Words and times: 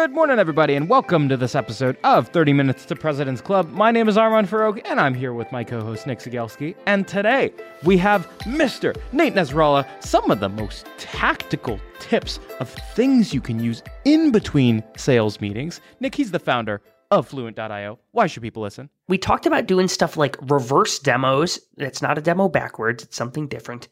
Good 0.00 0.12
morning, 0.12 0.38
everybody, 0.38 0.76
and 0.76 0.88
welcome 0.88 1.28
to 1.28 1.36
this 1.36 1.56
episode 1.56 1.96
of 2.04 2.28
30 2.28 2.52
Minutes 2.52 2.84
to 2.84 2.94
President's 2.94 3.40
Club. 3.40 3.68
My 3.72 3.90
name 3.90 4.08
is 4.08 4.16
Armand 4.16 4.48
Farrokh, 4.48 4.80
and 4.84 5.00
I'm 5.00 5.12
here 5.12 5.32
with 5.32 5.50
my 5.50 5.64
co 5.64 5.80
host, 5.80 6.06
Nick 6.06 6.20
Cegelski. 6.20 6.76
And 6.86 7.06
today 7.08 7.52
we 7.82 7.98
have 7.98 8.28
Mr. 8.42 8.96
Nate 9.10 9.34
Nasralla, 9.34 9.84
some 10.00 10.30
of 10.30 10.38
the 10.38 10.48
most 10.48 10.86
tactical 10.98 11.80
tips 11.98 12.38
of 12.60 12.70
things 12.94 13.34
you 13.34 13.40
can 13.40 13.58
use 13.58 13.82
in 14.04 14.30
between 14.30 14.84
sales 14.96 15.40
meetings. 15.40 15.80
Nick, 15.98 16.14
he's 16.14 16.30
the 16.30 16.38
founder 16.38 16.80
of 17.10 17.26
Fluint.io. 17.26 17.98
Why 18.12 18.28
should 18.28 18.44
people 18.44 18.62
listen? 18.62 18.90
We 19.08 19.18
talked 19.18 19.46
about 19.46 19.66
doing 19.66 19.88
stuff 19.88 20.16
like 20.16 20.38
reverse 20.42 21.00
demos. 21.00 21.58
It's 21.76 22.02
not 22.02 22.16
a 22.16 22.22
demo 22.22 22.48
backwards, 22.48 23.02
it's 23.02 23.16
something 23.16 23.48
different. 23.48 23.88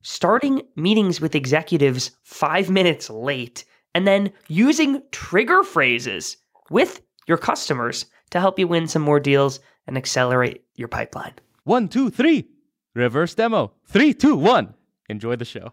Starting 0.00 0.62
meetings 0.76 1.20
with 1.20 1.34
executives 1.34 2.12
five 2.22 2.70
minutes 2.70 3.10
late 3.10 3.66
and 3.94 4.06
then 4.06 4.32
using 4.48 5.02
trigger 5.10 5.62
phrases 5.62 6.36
with 6.70 7.02
your 7.26 7.38
customers 7.38 8.06
to 8.30 8.40
help 8.40 8.58
you 8.58 8.66
win 8.66 8.86
some 8.86 9.02
more 9.02 9.20
deals 9.20 9.60
and 9.86 9.96
accelerate 9.96 10.64
your 10.74 10.88
pipeline. 10.88 11.34
One, 11.64 11.88
two, 11.88 12.10
three. 12.10 12.48
Reverse 12.94 13.34
demo. 13.34 13.72
Three, 13.86 14.14
two, 14.14 14.36
one. 14.36 14.74
Enjoy 15.08 15.36
the 15.36 15.44
show. 15.44 15.72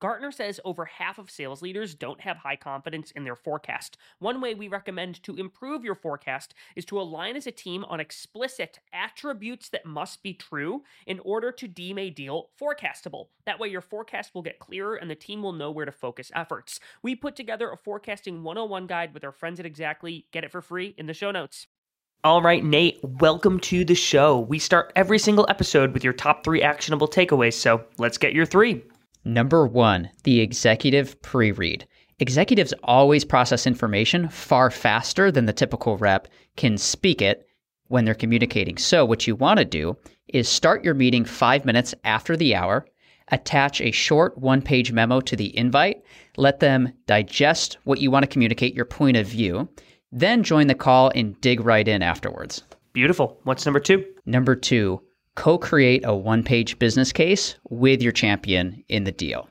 Gartner 0.00 0.32
says 0.32 0.58
over 0.64 0.86
half 0.86 1.18
of 1.18 1.30
sales 1.30 1.60
leaders 1.60 1.94
don't 1.94 2.22
have 2.22 2.38
high 2.38 2.56
confidence 2.56 3.10
in 3.10 3.24
their 3.24 3.36
forecast. 3.36 3.98
One 4.18 4.40
way 4.40 4.54
we 4.54 4.66
recommend 4.66 5.22
to 5.24 5.36
improve 5.36 5.84
your 5.84 5.94
forecast 5.94 6.54
is 6.74 6.86
to 6.86 6.98
align 6.98 7.36
as 7.36 7.46
a 7.46 7.52
team 7.52 7.84
on 7.84 8.00
explicit 8.00 8.78
attributes 8.94 9.68
that 9.68 9.84
must 9.84 10.22
be 10.22 10.32
true 10.32 10.82
in 11.06 11.20
order 11.20 11.52
to 11.52 11.68
deem 11.68 11.98
a 11.98 12.08
deal 12.08 12.48
forecastable. 12.58 13.26
That 13.44 13.58
way, 13.58 13.68
your 13.68 13.82
forecast 13.82 14.34
will 14.34 14.42
get 14.42 14.58
clearer 14.58 14.96
and 14.96 15.10
the 15.10 15.14
team 15.14 15.42
will 15.42 15.52
know 15.52 15.70
where 15.70 15.84
to 15.84 15.92
focus 15.92 16.32
efforts. 16.34 16.80
We 17.02 17.14
put 17.14 17.36
together 17.36 17.70
a 17.70 17.76
forecasting 17.76 18.42
101 18.42 18.86
guide 18.86 19.12
with 19.12 19.22
our 19.22 19.32
friends 19.32 19.60
at 19.60 19.66
Exactly. 19.66 20.26
Get 20.32 20.44
it 20.44 20.50
for 20.50 20.62
free 20.62 20.94
in 20.96 21.06
the 21.06 21.14
show 21.14 21.30
notes. 21.30 21.66
All 22.24 22.42
right, 22.42 22.64
Nate, 22.64 23.00
welcome 23.02 23.60
to 23.60 23.84
the 23.84 23.94
show. 23.94 24.40
We 24.40 24.58
start 24.58 24.92
every 24.96 25.18
single 25.18 25.46
episode 25.48 25.92
with 25.92 26.04
your 26.04 26.12
top 26.12 26.44
three 26.44 26.60
actionable 26.60 27.08
takeaways, 27.08 27.54
so 27.54 27.84
let's 27.98 28.18
get 28.18 28.34
your 28.34 28.44
three. 28.44 28.82
Number 29.24 29.66
one, 29.66 30.10
the 30.24 30.40
executive 30.40 31.20
pre 31.22 31.52
read. 31.52 31.86
Executives 32.18 32.74
always 32.84 33.24
process 33.24 33.66
information 33.66 34.28
far 34.28 34.70
faster 34.70 35.30
than 35.30 35.46
the 35.46 35.52
typical 35.52 35.96
rep 35.96 36.28
can 36.56 36.76
speak 36.76 37.22
it 37.22 37.46
when 37.88 38.04
they're 38.04 38.14
communicating. 38.14 38.76
So, 38.76 39.04
what 39.04 39.26
you 39.26 39.34
want 39.34 39.58
to 39.58 39.64
do 39.64 39.96
is 40.28 40.48
start 40.48 40.84
your 40.84 40.94
meeting 40.94 41.24
five 41.24 41.64
minutes 41.64 41.94
after 42.04 42.36
the 42.36 42.54
hour, 42.54 42.86
attach 43.28 43.80
a 43.80 43.90
short 43.90 44.38
one 44.38 44.62
page 44.62 44.92
memo 44.92 45.20
to 45.20 45.36
the 45.36 45.56
invite, 45.56 46.02
let 46.36 46.60
them 46.60 46.92
digest 47.06 47.78
what 47.84 48.00
you 48.00 48.10
want 48.10 48.22
to 48.22 48.30
communicate, 48.30 48.74
your 48.74 48.84
point 48.84 49.16
of 49.16 49.26
view, 49.26 49.68
then 50.12 50.42
join 50.42 50.66
the 50.66 50.74
call 50.74 51.10
and 51.14 51.40
dig 51.40 51.60
right 51.60 51.86
in 51.86 52.02
afterwards. 52.02 52.62
Beautiful. 52.92 53.38
What's 53.44 53.64
number 53.64 53.80
two? 53.80 54.04
Number 54.26 54.56
two, 54.56 55.00
co 55.40 55.56
create 55.56 56.02
a 56.04 56.14
one 56.14 56.42
page 56.42 56.78
business 56.78 57.12
case 57.12 57.54
with 57.70 58.02
your 58.02 58.12
champion 58.12 58.84
in 58.90 59.04
the 59.04 59.10
deal. 59.10 59.48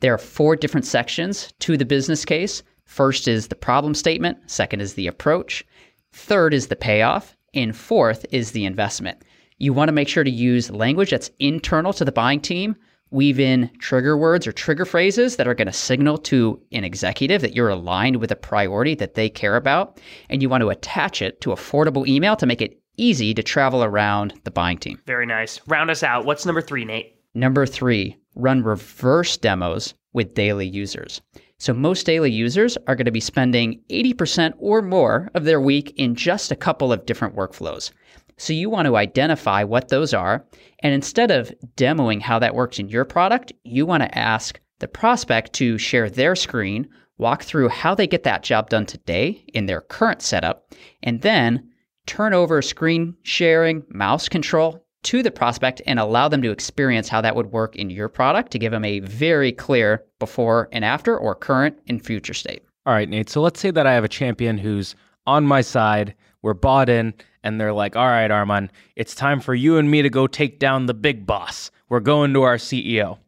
There 0.00 0.14
are 0.14 0.18
four 0.18 0.56
different 0.56 0.86
sections 0.86 1.52
to 1.58 1.76
the 1.76 1.84
business 1.84 2.24
case. 2.24 2.62
First 2.86 3.28
is 3.28 3.48
the 3.48 3.54
problem 3.54 3.92
statement, 3.92 4.38
second 4.46 4.80
is 4.80 4.94
the 4.94 5.06
approach, 5.06 5.62
third 6.10 6.54
is 6.54 6.68
the 6.68 6.74
payoff, 6.74 7.36
and 7.52 7.76
fourth 7.76 8.24
is 8.30 8.52
the 8.52 8.64
investment. 8.64 9.24
You 9.58 9.74
want 9.74 9.88
to 9.88 9.92
make 9.92 10.08
sure 10.08 10.24
to 10.24 10.30
use 10.30 10.70
language 10.70 11.10
that's 11.10 11.30
internal 11.38 11.92
to 11.92 12.04
the 12.06 12.12
buying 12.12 12.40
team. 12.40 12.74
Weave 13.10 13.38
in 13.38 13.70
trigger 13.78 14.16
words 14.16 14.46
or 14.46 14.52
trigger 14.52 14.86
phrases 14.86 15.36
that 15.36 15.46
are 15.46 15.54
going 15.54 15.66
to 15.66 15.72
signal 15.72 16.16
to 16.18 16.58
an 16.72 16.82
executive 16.82 17.42
that 17.42 17.54
you're 17.54 17.68
aligned 17.68 18.16
with 18.16 18.30
a 18.30 18.36
priority 18.36 18.94
that 18.94 19.14
they 19.14 19.28
care 19.28 19.56
about. 19.56 20.00
And 20.30 20.40
you 20.40 20.48
want 20.48 20.62
to 20.62 20.70
attach 20.70 21.20
it 21.20 21.42
to 21.42 21.50
affordable 21.50 22.08
email 22.08 22.36
to 22.36 22.46
make 22.46 22.62
it 22.62 22.80
easy 22.96 23.34
to 23.34 23.42
travel 23.42 23.84
around 23.84 24.34
the 24.44 24.50
buying 24.50 24.78
team. 24.78 25.00
Very 25.06 25.26
nice. 25.26 25.60
Round 25.66 25.90
us 25.90 26.02
out. 26.02 26.24
What's 26.24 26.46
number 26.46 26.62
three, 26.62 26.84
Nate? 26.84 27.16
Number 27.34 27.66
three, 27.66 28.16
run 28.34 28.62
reverse 28.62 29.36
demos 29.36 29.94
with 30.12 30.34
daily 30.34 30.66
users. 30.66 31.20
So, 31.58 31.72
most 31.72 32.04
daily 32.04 32.30
users 32.30 32.76
are 32.86 32.94
going 32.94 33.06
to 33.06 33.10
be 33.10 33.20
spending 33.20 33.80
80% 33.90 34.54
or 34.58 34.82
more 34.82 35.30
of 35.34 35.44
their 35.44 35.60
week 35.60 35.92
in 35.96 36.14
just 36.14 36.52
a 36.52 36.56
couple 36.56 36.92
of 36.92 37.06
different 37.06 37.34
workflows. 37.34 37.92
So, 38.36 38.52
you 38.52 38.68
want 38.68 38.86
to 38.86 38.96
identify 38.96 39.64
what 39.64 39.88
those 39.88 40.12
are. 40.12 40.44
And 40.80 40.92
instead 40.92 41.30
of 41.30 41.52
demoing 41.76 42.20
how 42.20 42.38
that 42.38 42.54
works 42.54 42.78
in 42.78 42.88
your 42.88 43.04
product, 43.04 43.52
you 43.64 43.86
want 43.86 44.02
to 44.02 44.18
ask 44.18 44.60
the 44.80 44.88
prospect 44.88 45.54
to 45.54 45.78
share 45.78 46.10
their 46.10 46.36
screen, 46.36 46.88
walk 47.18 47.42
through 47.42 47.70
how 47.70 47.94
they 47.94 48.06
get 48.06 48.24
that 48.24 48.42
job 48.42 48.68
done 48.68 48.84
today 48.84 49.42
in 49.54 49.66
their 49.66 49.80
current 49.80 50.20
setup, 50.20 50.74
and 51.02 51.22
then 51.22 51.70
turn 52.06 52.32
over 52.32 52.62
screen 52.62 53.16
sharing, 53.22 53.84
mouse 53.88 54.28
control 54.28 54.82
to 55.02 55.22
the 55.22 55.30
prospect 55.30 55.80
and 55.86 56.00
allow 56.00 56.28
them 56.28 56.42
to 56.42 56.50
experience 56.50 57.08
how 57.08 57.20
that 57.20 57.36
would 57.36 57.52
work 57.52 57.76
in 57.76 57.90
your 57.90 58.08
product 58.08 58.50
to 58.52 58.58
give 58.58 58.72
them 58.72 58.84
a 58.84 59.00
very 59.00 59.52
clear 59.52 60.04
before 60.18 60.68
and 60.72 60.84
after 60.84 61.16
or 61.16 61.34
current 61.34 61.78
and 61.86 62.04
future 62.04 62.34
state. 62.34 62.64
All 62.86 62.92
right, 62.92 63.08
Nate. 63.08 63.30
So 63.30 63.40
let's 63.40 63.60
say 63.60 63.70
that 63.70 63.86
I 63.86 63.94
have 63.94 64.04
a 64.04 64.08
champion 64.08 64.58
who's 64.58 64.96
on 65.26 65.44
my 65.46 65.60
side, 65.60 66.14
we're 66.42 66.54
bought 66.54 66.88
in, 66.88 67.14
and 67.42 67.60
they're 67.60 67.72
like, 67.72 67.94
all 67.94 68.06
right, 68.06 68.30
Armand, 68.30 68.72
it's 68.96 69.14
time 69.14 69.40
for 69.40 69.54
you 69.54 69.78
and 69.78 69.90
me 69.90 70.02
to 70.02 70.10
go 70.10 70.26
take 70.26 70.58
down 70.58 70.86
the 70.86 70.94
big 70.94 71.26
boss. 71.26 71.70
We're 71.88 72.00
going 72.00 72.32
to 72.34 72.42
our 72.42 72.56
CEO. 72.56 73.18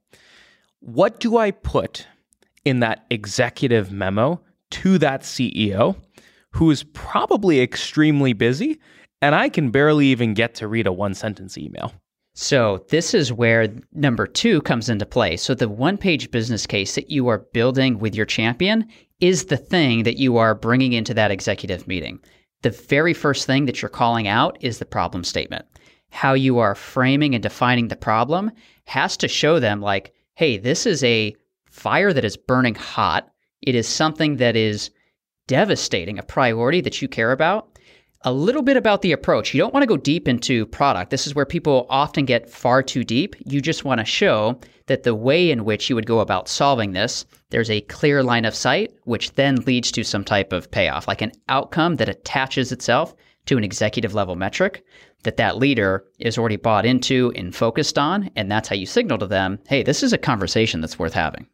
What 0.81 1.21
do 1.21 1.37
I 1.37 1.53
put 1.53 2.07
in 2.65 2.81
that 2.81 3.07
executive 3.11 3.93
memo 3.93 4.41
to 4.71 4.99
that 4.99 5.23
CEO 5.23 5.97
who 6.53 6.71
is 6.71 6.83
probably 6.83 7.61
extremely 7.61 8.33
busy 8.33 8.79
and 9.21 9.35
I 9.35 9.49
can 9.49 9.71
barely 9.71 10.06
even 10.06 10.35
get 10.35 10.55
to 10.56 10.69
read 10.69 10.87
a 10.87 10.93
one 10.93 11.15
sentence 11.15 11.59
email. 11.59 11.93
So, 12.35 12.85
this 12.91 13.15
is 13.15 13.33
where 13.33 13.67
number 13.93 14.25
two 14.25 14.61
comes 14.62 14.89
into 14.89 15.05
play. 15.05 15.37
So, 15.37 15.55
the 15.55 15.69
one 15.69 15.99
page 15.99 16.31
business 16.31 16.67
case 16.67 16.95
that 16.95 17.11
you 17.11 17.27
are 17.27 17.47
building 17.53 17.99
with 17.99 18.15
your 18.15 18.27
champion 18.27 18.87
is 19.19 19.47
the 19.47 19.56
thing 19.56 20.05
that 20.05 20.19
you 20.19 20.37
are 20.37 20.55
bringing 20.55 20.93
into 20.93 21.12
that 21.15 21.33
executive 21.33 21.89
meeting. 21.89 22.21
The 22.62 22.71
very 22.71 23.12
first 23.12 23.47
thing 23.47 23.67
that 23.67 23.83
you're 23.83 23.89
calling 23.89 24.29
out 24.29 24.56
is 24.61 24.79
the 24.79 24.85
problem 24.85 25.25
statement. 25.25 25.65
How 26.11 26.35
you 26.35 26.59
are 26.59 26.77
framing 26.77 27.35
and 27.35 27.43
defining 27.43 27.89
the 27.89 27.97
problem 27.97 28.53
has 28.85 29.17
to 29.17 29.27
show 29.27 29.59
them, 29.59 29.81
like, 29.81 30.15
hey, 30.37 30.59
this 30.59 30.87
is 30.87 31.03
a 31.03 31.35
fire 31.69 32.12
that 32.12 32.25
is 32.25 32.37
burning 32.37 32.77
hot. 32.77 33.29
It 33.62 33.75
is 33.75 33.89
something 33.89 34.37
that 34.37 34.55
is 34.55 34.91
devastating, 35.49 36.19
a 36.19 36.23
priority 36.23 36.81
that 36.81 37.03
you 37.03 37.09
care 37.09 37.33
about 37.33 37.77
a 38.23 38.33
little 38.33 38.62
bit 38.62 38.77
about 38.77 39.03
the 39.03 39.12
approach. 39.12 39.55
You 39.55 39.61
don't 39.61 39.73
want 39.73 39.83
to 39.83 39.89
go 39.89 39.97
deep 39.97 40.27
into 40.27 40.67
product. 40.67 41.11
This 41.11 41.27
is 41.27 41.35
where 41.35 41.47
people 41.47 41.87
often 41.89 42.25
get 42.25 42.50
far 42.50 42.83
too 42.83 43.05
deep. 43.05 43.37
You 43.45 43.61
just 43.61 43.85
want 43.85 44.00
to 44.00 44.05
show 44.05 44.61
that 44.87 45.05
the 45.05 45.15
way 45.15 45.50
in 45.50 45.65
which 45.65 45.89
you 45.89 45.95
would 45.95 46.06
go 46.06 46.21
about 46.21 46.49
solving 46.49 46.93
this, 46.93 47.27
there's 47.50 47.71
a 47.71 47.83
clear 47.83 48.23
line 48.23 48.45
of 48.45 48.55
sight, 48.55 48.93
which 49.05 49.33
then 49.35 49.56
leads 49.67 49.93
to 49.93 50.03
some 50.03 50.25
type 50.25 50.53
of 50.53 50.71
payoff, 50.71 51.06
like 51.06 51.23
an 51.23 51.33
outcome 51.49 51.97
that 51.97 52.09
attaches 52.09 52.73
itself 52.73 53.15
to 53.47 53.56
an 53.56 53.65
executive 53.65 54.15
level 54.15 54.35
metric 54.35 54.85
that 55.23 55.37
that 55.37 55.59
leader 55.59 56.05
is 56.19 56.39
already 56.39 56.56
bought 56.56 56.87
into 56.87 57.33
and 57.37 57.55
focused 57.55 57.99
on. 57.99 58.31
And 58.35 58.51
that's 58.51 58.69
how 58.69 58.77
you 58.77 58.87
signal 58.87 59.19
to 59.19 59.27
them, 59.27 59.59
hey, 59.69 59.83
this 59.83 60.03
is 60.03 60.12
a 60.12 60.19
conversation 60.19 60.81
that's 60.81 60.99
worth 60.99 61.15
having. 61.15 61.47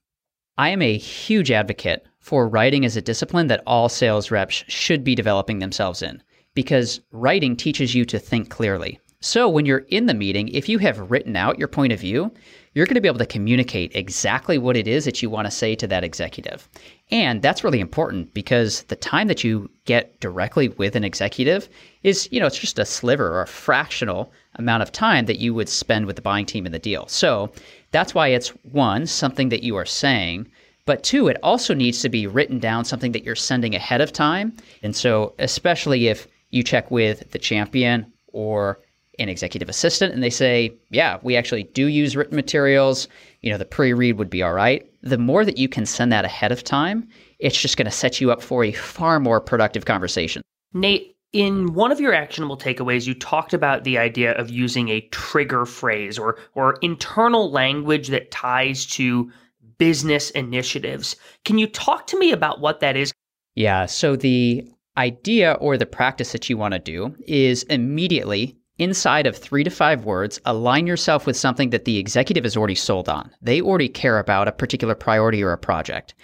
I 0.56 0.70
am 0.70 0.82
a 0.82 0.96
huge 0.96 1.50
advocate 1.50 2.06
for 2.24 2.48
writing 2.48 2.86
as 2.86 2.96
a 2.96 3.02
discipline 3.02 3.48
that 3.48 3.62
all 3.66 3.86
sales 3.90 4.30
reps 4.30 4.64
should 4.66 5.04
be 5.04 5.14
developing 5.14 5.58
themselves 5.58 6.00
in 6.00 6.22
because 6.54 6.98
writing 7.12 7.54
teaches 7.54 7.94
you 7.94 8.06
to 8.06 8.18
think 8.18 8.48
clearly. 8.48 8.98
So 9.20 9.46
when 9.46 9.66
you're 9.66 9.84
in 9.88 10.06
the 10.06 10.14
meeting, 10.14 10.48
if 10.48 10.66
you 10.66 10.78
have 10.78 11.10
written 11.10 11.36
out 11.36 11.58
your 11.58 11.68
point 11.68 11.92
of 11.92 12.00
view, 12.00 12.32
you're 12.72 12.86
going 12.86 12.94
to 12.94 13.00
be 13.02 13.08
able 13.08 13.18
to 13.18 13.26
communicate 13.26 13.94
exactly 13.94 14.56
what 14.56 14.76
it 14.76 14.88
is 14.88 15.04
that 15.04 15.22
you 15.22 15.28
want 15.28 15.46
to 15.46 15.50
say 15.50 15.74
to 15.76 15.86
that 15.86 16.02
executive. 16.02 16.66
And 17.10 17.42
that's 17.42 17.62
really 17.62 17.80
important 17.80 18.32
because 18.32 18.84
the 18.84 18.96
time 18.96 19.28
that 19.28 19.44
you 19.44 19.70
get 19.84 20.18
directly 20.20 20.68
with 20.68 20.96
an 20.96 21.04
executive 21.04 21.68
is, 22.02 22.26
you 22.32 22.40
know, 22.40 22.46
it's 22.46 22.58
just 22.58 22.78
a 22.78 22.86
sliver 22.86 23.28
or 23.34 23.42
a 23.42 23.46
fractional 23.46 24.32
amount 24.54 24.82
of 24.82 24.92
time 24.92 25.26
that 25.26 25.40
you 25.40 25.52
would 25.52 25.68
spend 25.68 26.06
with 26.06 26.16
the 26.16 26.22
buying 26.22 26.46
team 26.46 26.64
in 26.64 26.72
the 26.72 26.78
deal. 26.78 27.06
So 27.06 27.52
that's 27.90 28.14
why 28.14 28.28
it's 28.28 28.48
one, 28.62 29.06
something 29.06 29.50
that 29.50 29.62
you 29.62 29.76
are 29.76 29.86
saying, 29.86 30.50
but 30.86 31.02
two, 31.02 31.28
it 31.28 31.38
also 31.42 31.74
needs 31.74 32.02
to 32.02 32.08
be 32.08 32.26
written 32.26 32.58
down, 32.58 32.84
something 32.84 33.12
that 33.12 33.24
you're 33.24 33.34
sending 33.34 33.74
ahead 33.74 34.00
of 34.00 34.12
time. 34.12 34.54
And 34.82 34.94
so, 34.94 35.34
especially 35.38 36.08
if 36.08 36.26
you 36.50 36.62
check 36.62 36.90
with 36.90 37.30
the 37.30 37.38
champion 37.38 38.10
or 38.32 38.80
an 39.18 39.28
executive 39.28 39.68
assistant 39.68 40.12
and 40.12 40.22
they 40.22 40.30
say, 40.30 40.72
yeah, 40.90 41.18
we 41.22 41.36
actually 41.36 41.64
do 41.64 41.86
use 41.86 42.16
written 42.16 42.36
materials. 42.36 43.08
You 43.42 43.50
know, 43.50 43.58
the 43.58 43.64
pre 43.64 43.92
read 43.92 44.18
would 44.18 44.30
be 44.30 44.42
all 44.42 44.52
right. 44.52 44.86
The 45.02 45.18
more 45.18 45.44
that 45.44 45.58
you 45.58 45.68
can 45.68 45.86
send 45.86 46.12
that 46.12 46.24
ahead 46.24 46.52
of 46.52 46.64
time, 46.64 47.08
it's 47.38 47.60
just 47.60 47.76
going 47.76 47.86
to 47.86 47.90
set 47.90 48.20
you 48.20 48.30
up 48.30 48.42
for 48.42 48.64
a 48.64 48.72
far 48.72 49.20
more 49.20 49.40
productive 49.40 49.84
conversation. 49.84 50.42
Nate, 50.72 51.16
in 51.32 51.74
one 51.74 51.90
of 51.90 52.00
your 52.00 52.14
actionable 52.14 52.56
takeaways, 52.56 53.06
you 53.06 53.14
talked 53.14 53.52
about 53.52 53.84
the 53.84 53.98
idea 53.98 54.32
of 54.32 54.50
using 54.50 54.88
a 54.88 55.00
trigger 55.08 55.66
phrase 55.66 56.18
or, 56.18 56.38
or 56.54 56.78
internal 56.80 57.50
language 57.50 58.08
that 58.08 58.30
ties 58.30 58.86
to 58.86 59.30
business 59.78 60.30
initiatives. 60.30 61.16
Can 61.44 61.58
you 61.58 61.66
talk 61.66 62.06
to 62.08 62.18
me 62.18 62.32
about 62.32 62.60
what 62.60 62.80
that 62.80 62.96
is? 62.96 63.12
Yeah. 63.54 63.86
So 63.86 64.16
the 64.16 64.68
idea 64.96 65.52
or 65.60 65.76
the 65.76 65.86
practice 65.86 66.32
that 66.32 66.48
you 66.48 66.56
want 66.56 66.72
to 66.72 66.78
do 66.78 67.14
is 67.26 67.62
immediately 67.64 68.56
inside 68.78 69.26
of 69.26 69.36
three 69.36 69.62
to 69.62 69.70
five 69.70 70.04
words, 70.04 70.40
align 70.46 70.86
yourself 70.86 71.26
with 71.26 71.36
something 71.36 71.70
that 71.70 71.84
the 71.84 71.98
executive 71.98 72.44
is 72.44 72.56
already 72.56 72.74
sold 72.74 73.08
on. 73.08 73.30
They 73.40 73.60
already 73.60 73.88
care 73.88 74.18
about 74.18 74.48
a 74.48 74.52
particular 74.52 74.94
priority 74.94 75.42
or 75.42 75.52
a 75.52 75.58
project. 75.58 76.14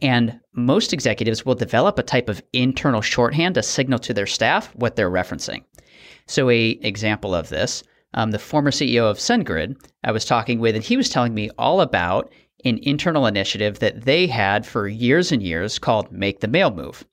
And 0.00 0.40
most 0.52 0.92
executives 0.92 1.46
will 1.46 1.54
develop 1.54 1.98
a 1.98 2.02
type 2.02 2.28
of 2.28 2.42
internal 2.52 3.00
shorthand 3.00 3.54
to 3.54 3.62
signal 3.62 4.00
to 4.00 4.14
their 4.14 4.26
staff 4.26 4.74
what 4.74 4.96
they're 4.96 5.10
referencing. 5.10 5.62
So, 6.26 6.50
a 6.50 6.70
example 6.82 7.34
of 7.34 7.48
this, 7.48 7.82
um, 8.14 8.32
the 8.32 8.38
former 8.38 8.70
CEO 8.70 9.08
of 9.08 9.18
SendGrid, 9.18 9.76
I 10.02 10.12
was 10.12 10.24
talking 10.24 10.58
with, 10.58 10.74
and 10.74 10.84
he 10.84 10.96
was 10.96 11.08
telling 11.08 11.34
me 11.34 11.50
all 11.58 11.80
about 11.80 12.32
an 12.64 12.78
internal 12.82 13.26
initiative 13.26 13.78
that 13.78 14.02
they 14.02 14.26
had 14.26 14.66
for 14.66 14.88
years 14.88 15.32
and 15.32 15.42
years 15.42 15.78
called 15.78 16.12
Make 16.12 16.40
the 16.40 16.48
Mail 16.48 16.70
Move. 16.70 17.04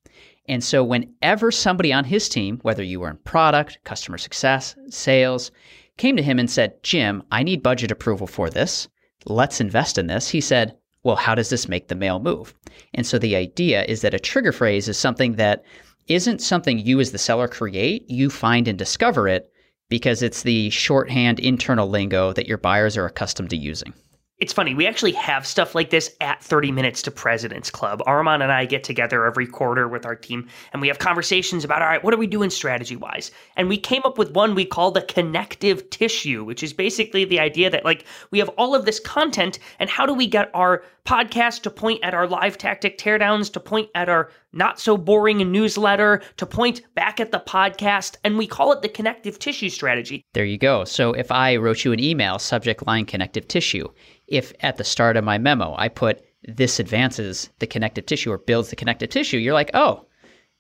And 0.50 0.64
so, 0.64 0.84
whenever 0.84 1.52
somebody 1.52 1.92
on 1.92 2.06
his 2.06 2.30
team, 2.30 2.60
whether 2.62 2.84
you 2.84 3.02
were 3.02 3.10
in 3.10 3.18
product, 3.18 3.80
customer 3.84 4.18
success, 4.18 4.76
sales, 4.90 5.52
came 5.98 6.16
to 6.16 6.24
him 6.24 6.40
and 6.40 6.50
said, 6.50 6.82
Jim, 6.84 7.24
I 7.32 7.44
need 7.44 7.62
budget 7.62 7.92
approval 7.92 8.28
for 8.28 8.50
this. 8.50 8.88
Let's 9.26 9.60
invest 9.60 9.98
in 9.98 10.08
this. 10.08 10.30
He 10.30 10.40
said, 10.40 10.76
Well, 11.04 11.18
how 11.18 11.36
does 11.36 11.50
this 11.50 11.68
make 11.68 11.90
the 11.90 11.96
mail 11.96 12.20
move? 12.20 12.54
And 12.94 13.06
so, 13.06 13.20
the 13.20 13.36
idea 13.36 13.84
is 13.86 14.02
that 14.02 14.14
a 14.14 14.20
trigger 14.20 14.54
phrase 14.54 14.88
is 14.88 14.98
something 14.98 15.34
that 15.34 15.64
isn't 16.08 16.42
something 16.42 16.80
you 16.80 17.02
as 17.02 17.12
the 17.12 17.18
seller 17.18 17.50
create, 17.50 18.10
you 18.10 18.30
find 18.30 18.68
and 18.68 18.78
discover 18.78 19.28
it 19.28 19.52
because 19.90 20.22
it's 20.22 20.44
the 20.44 20.70
shorthand 20.70 21.40
internal 21.40 21.90
lingo 21.90 22.34
that 22.34 22.48
your 22.48 22.58
buyers 22.58 22.96
are 22.98 23.06
accustomed 23.06 23.50
to 23.50 23.58
using. 23.58 23.94
It's 24.40 24.54
funny, 24.54 24.76
we 24.76 24.86
actually 24.86 25.14
have 25.14 25.48
stuff 25.48 25.74
like 25.74 25.90
this 25.90 26.16
at 26.22 26.44
30 26.44 26.72
Minutes 26.72 27.02
to 27.02 27.12
President's 27.12 27.72
Club. 27.72 28.04
Armand 28.06 28.44
and 28.44 28.52
I 28.52 28.66
get 28.66 28.84
together 28.84 29.26
every 29.26 29.48
quarter 29.48 29.88
with 29.88 30.06
our 30.06 30.16
team 30.16 30.48
and 30.72 30.80
we 30.80 30.88
have 30.90 31.00
conversations 31.00 31.66
about, 31.66 31.82
all 31.82 31.88
right, 31.88 32.04
what 32.04 32.14
are 32.14 32.18
we 32.18 32.28
doing 32.28 32.52
strategy 32.52 32.96
wise? 32.96 33.32
And 33.56 33.68
we 33.68 33.78
came 33.78 34.04
up 34.06 34.20
with 34.20 34.34
one 34.34 34.54
we 34.54 34.64
call 34.64 34.92
the 34.92 35.02
connective 35.02 35.90
tissue, 35.90 36.44
which 36.44 36.62
is 36.62 36.72
basically 36.72 37.26
the 37.26 37.40
idea 37.40 37.72
that, 37.72 37.84
like, 37.84 38.06
we 38.30 38.38
have 38.38 38.50
all 38.60 38.76
of 38.76 38.86
this 38.86 39.00
content 39.00 39.58
and 39.80 39.90
how 39.90 40.06
do 40.06 40.14
we 40.14 40.28
get 40.28 40.52
our 40.54 40.84
podcast 41.04 41.64
to 41.64 41.72
point 41.72 42.04
at 42.04 42.14
our 42.14 42.28
live 42.28 42.60
tactic 42.60 43.00
teardowns, 43.00 43.52
to 43.54 43.60
point 43.60 43.90
at 43.96 44.08
our 44.08 44.30
not 44.54 44.80
so 44.80 44.98
boring 44.98 45.52
newsletter, 45.52 46.22
to 46.38 46.46
point 46.46 46.82
back 46.96 47.20
at 47.20 47.32
the 47.32 47.40
podcast? 47.40 48.18
And 48.24 48.38
we 48.38 48.48
call 48.48 48.72
it 48.72 48.82
the 48.82 48.90
connective 48.90 49.40
tissue 49.40 49.70
strategy. 49.70 50.24
There 50.34 50.46
you 50.46 50.58
go. 50.58 50.84
So 50.84 51.14
if 51.14 51.32
I 51.32 51.56
wrote 51.56 51.86
you 51.86 51.92
an 51.92 52.00
email, 52.00 52.40
subject 52.40 52.86
line 52.86 53.06
connective 53.06 53.48
tissue, 53.48 53.88
if 54.28 54.54
at 54.62 54.78
the 54.78 54.84
start 54.84 55.18
of 55.18 55.24
my 55.24 55.38
memo 55.38 55.76
I 55.78 55.90
put 55.90 56.24
this 56.44 56.80
advances 56.80 57.50
the 57.60 57.68
connective 57.68 58.06
tissue 58.06 58.32
or 58.32 58.38
builds 58.38 58.70
the 58.70 58.76
connective 58.76 59.10
tissue, 59.10 59.38
you're 59.38 59.54
like, 59.54 59.72
oh, 59.74 60.06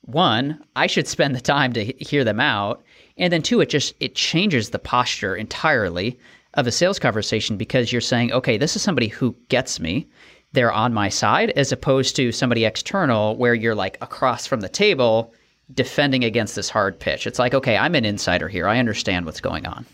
one, 0.01 0.63
I 0.75 0.87
should 0.87 1.07
spend 1.07 1.35
the 1.35 1.41
time 1.41 1.73
to 1.73 1.83
hear 1.83 2.23
them 2.23 2.39
out, 2.39 2.83
and 3.17 3.31
then 3.33 3.41
two, 3.41 3.59
it 3.61 3.69
just 3.69 3.93
it 3.99 4.15
changes 4.15 4.69
the 4.69 4.79
posture 4.79 5.35
entirely 5.35 6.17
of 6.53 6.65
a 6.65 6.71
sales 6.71 6.97
conversation 6.97 7.57
because 7.57 7.91
you're 7.91 8.01
saying, 8.01 8.31
okay, 8.31 8.57
this 8.57 8.75
is 8.75 8.81
somebody 8.81 9.07
who 9.07 9.35
gets 9.49 9.79
me. 9.79 10.07
They're 10.53 10.71
on 10.71 10.93
my 10.93 11.09
side, 11.09 11.51
as 11.51 11.71
opposed 11.71 12.15
to 12.15 12.31
somebody 12.31 12.65
external 12.65 13.35
where 13.35 13.53
you're 13.53 13.75
like 13.75 13.97
across 14.01 14.47
from 14.47 14.61
the 14.61 14.69
table 14.69 15.33
defending 15.73 16.23
against 16.23 16.55
this 16.55 16.69
hard 16.69 16.99
pitch. 16.99 17.27
It's 17.27 17.39
like, 17.39 17.53
okay, 17.53 17.77
I'm 17.77 17.95
an 17.95 18.05
insider 18.05 18.47
here. 18.47 18.67
I 18.67 18.79
understand 18.79 19.25
what's 19.25 19.41
going 19.41 19.65
on. 19.65 19.85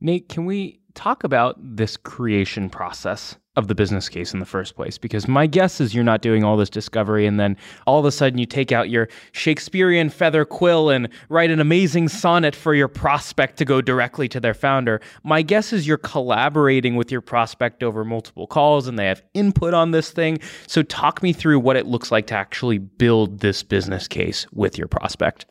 Nate, 0.00 0.28
can 0.28 0.44
we 0.44 0.80
talk 0.94 1.24
about 1.24 1.56
this 1.58 1.96
creation 1.96 2.68
process 2.70 3.36
of 3.54 3.68
the 3.68 3.74
business 3.74 4.08
case 4.08 4.32
in 4.32 4.40
the 4.40 4.46
first 4.46 4.76
place 4.76 4.96
because 4.96 5.28
my 5.28 5.46
guess 5.46 5.78
is 5.78 5.94
you're 5.94 6.02
not 6.02 6.22
doing 6.22 6.42
all 6.42 6.56
this 6.56 6.70
discovery 6.70 7.26
and 7.26 7.38
then 7.38 7.54
all 7.86 7.98
of 7.98 8.06
a 8.06 8.10
sudden 8.10 8.38
you 8.38 8.46
take 8.46 8.72
out 8.72 8.88
your 8.88 9.08
Shakespearean 9.32 10.08
feather 10.08 10.46
quill 10.46 10.88
and 10.88 11.08
write 11.28 11.50
an 11.50 11.60
amazing 11.60 12.08
sonnet 12.08 12.56
for 12.56 12.74
your 12.74 12.88
prospect 12.88 13.58
to 13.58 13.66
go 13.66 13.82
directly 13.82 14.26
to 14.28 14.40
their 14.40 14.54
founder. 14.54 15.02
My 15.22 15.42
guess 15.42 15.72
is 15.72 15.86
you're 15.86 15.98
collaborating 15.98 16.96
with 16.96 17.12
your 17.12 17.20
prospect 17.20 17.82
over 17.82 18.04
multiple 18.04 18.46
calls 18.46 18.86
and 18.86 18.98
they 18.98 19.06
have 19.06 19.22
input 19.34 19.74
on 19.74 19.90
this 19.90 20.12
thing. 20.12 20.38
So 20.66 20.82
talk 20.82 21.22
me 21.22 21.34
through 21.34 21.60
what 21.60 21.76
it 21.76 21.86
looks 21.86 22.10
like 22.10 22.26
to 22.28 22.34
actually 22.34 22.78
build 22.78 23.40
this 23.40 23.62
business 23.62 24.08
case 24.08 24.46
with 24.52 24.78
your 24.78 24.88
prospect. 24.88 25.44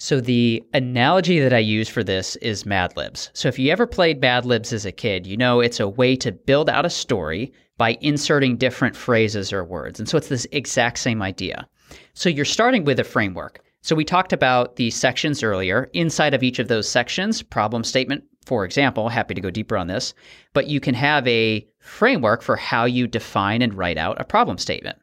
So 0.00 0.20
the 0.20 0.62
analogy 0.74 1.40
that 1.40 1.52
I 1.52 1.58
use 1.58 1.88
for 1.88 2.04
this 2.04 2.36
is 2.36 2.64
Mad 2.64 2.96
Libs. 2.96 3.30
So 3.34 3.48
if 3.48 3.58
you 3.58 3.72
ever 3.72 3.84
played 3.84 4.20
Mad 4.20 4.44
Libs 4.44 4.72
as 4.72 4.86
a 4.86 4.92
kid, 4.92 5.26
you 5.26 5.36
know 5.36 5.58
it's 5.58 5.80
a 5.80 5.88
way 5.88 6.14
to 6.16 6.30
build 6.30 6.70
out 6.70 6.86
a 6.86 6.90
story 6.90 7.52
by 7.78 7.98
inserting 8.00 8.56
different 8.56 8.94
phrases 8.94 9.52
or 9.52 9.64
words. 9.64 9.98
And 9.98 10.08
so 10.08 10.16
it's 10.16 10.28
this 10.28 10.46
exact 10.52 11.00
same 11.00 11.20
idea. 11.20 11.68
So 12.14 12.28
you're 12.28 12.44
starting 12.44 12.84
with 12.84 13.00
a 13.00 13.04
framework. 13.04 13.60
So 13.82 13.96
we 13.96 14.04
talked 14.04 14.32
about 14.32 14.76
the 14.76 14.90
sections 14.90 15.42
earlier. 15.42 15.90
Inside 15.94 16.32
of 16.32 16.44
each 16.44 16.60
of 16.60 16.68
those 16.68 16.88
sections, 16.88 17.42
problem 17.42 17.82
statement, 17.82 18.22
for 18.46 18.64
example, 18.64 19.08
happy 19.08 19.34
to 19.34 19.40
go 19.40 19.50
deeper 19.50 19.76
on 19.76 19.88
this, 19.88 20.14
but 20.52 20.68
you 20.68 20.78
can 20.78 20.94
have 20.94 21.26
a 21.26 21.66
framework 21.80 22.42
for 22.42 22.54
how 22.54 22.84
you 22.84 23.08
define 23.08 23.62
and 23.62 23.74
write 23.74 23.98
out 23.98 24.20
a 24.20 24.24
problem 24.24 24.58
statement. 24.58 24.96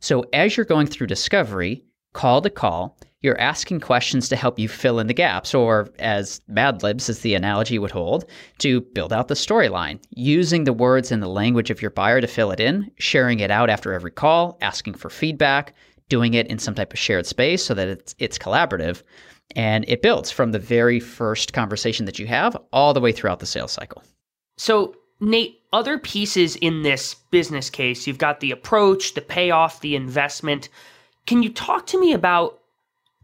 So 0.00 0.24
as 0.32 0.56
you're 0.56 0.64
going 0.64 0.86
through 0.86 1.08
discovery, 1.08 1.82
call 2.14 2.40
to 2.40 2.50
call, 2.50 2.98
you're 3.20 3.40
asking 3.40 3.80
questions 3.80 4.28
to 4.28 4.36
help 4.36 4.58
you 4.58 4.68
fill 4.68 5.00
in 5.00 5.08
the 5.08 5.14
gaps, 5.14 5.54
or 5.54 5.88
as 5.98 6.40
Mad 6.46 6.82
Libs, 6.82 7.08
as 7.08 7.20
the 7.20 7.34
analogy 7.34 7.78
would 7.78 7.90
hold, 7.90 8.24
to 8.58 8.80
build 8.80 9.12
out 9.12 9.28
the 9.28 9.34
storyline, 9.34 10.00
using 10.10 10.64
the 10.64 10.72
words 10.72 11.10
and 11.10 11.22
the 11.22 11.28
language 11.28 11.70
of 11.70 11.82
your 11.82 11.90
buyer 11.90 12.20
to 12.20 12.28
fill 12.28 12.52
it 12.52 12.60
in, 12.60 12.90
sharing 12.98 13.40
it 13.40 13.50
out 13.50 13.70
after 13.70 13.92
every 13.92 14.12
call, 14.12 14.56
asking 14.60 14.94
for 14.94 15.10
feedback, 15.10 15.74
doing 16.08 16.34
it 16.34 16.46
in 16.46 16.58
some 16.58 16.74
type 16.74 16.92
of 16.92 16.98
shared 16.98 17.26
space 17.26 17.64
so 17.64 17.74
that 17.74 17.88
it's, 17.88 18.14
it's 18.18 18.38
collaborative. 18.38 19.02
And 19.56 19.84
it 19.88 20.02
builds 20.02 20.30
from 20.30 20.52
the 20.52 20.58
very 20.58 21.00
first 21.00 21.52
conversation 21.52 22.06
that 22.06 22.18
you 22.18 22.26
have 22.26 22.56
all 22.72 22.94
the 22.94 23.00
way 23.00 23.12
throughout 23.12 23.40
the 23.40 23.46
sales 23.46 23.72
cycle. 23.72 24.02
So, 24.56 24.94
Nate, 25.20 25.58
other 25.72 25.98
pieces 25.98 26.54
in 26.56 26.82
this 26.82 27.14
business 27.30 27.70
case, 27.70 28.06
you've 28.06 28.18
got 28.18 28.40
the 28.40 28.52
approach, 28.52 29.14
the 29.14 29.20
payoff, 29.20 29.80
the 29.80 29.96
investment. 29.96 30.68
Can 31.26 31.42
you 31.42 31.52
talk 31.52 31.86
to 31.88 32.00
me 32.00 32.12
about 32.12 32.57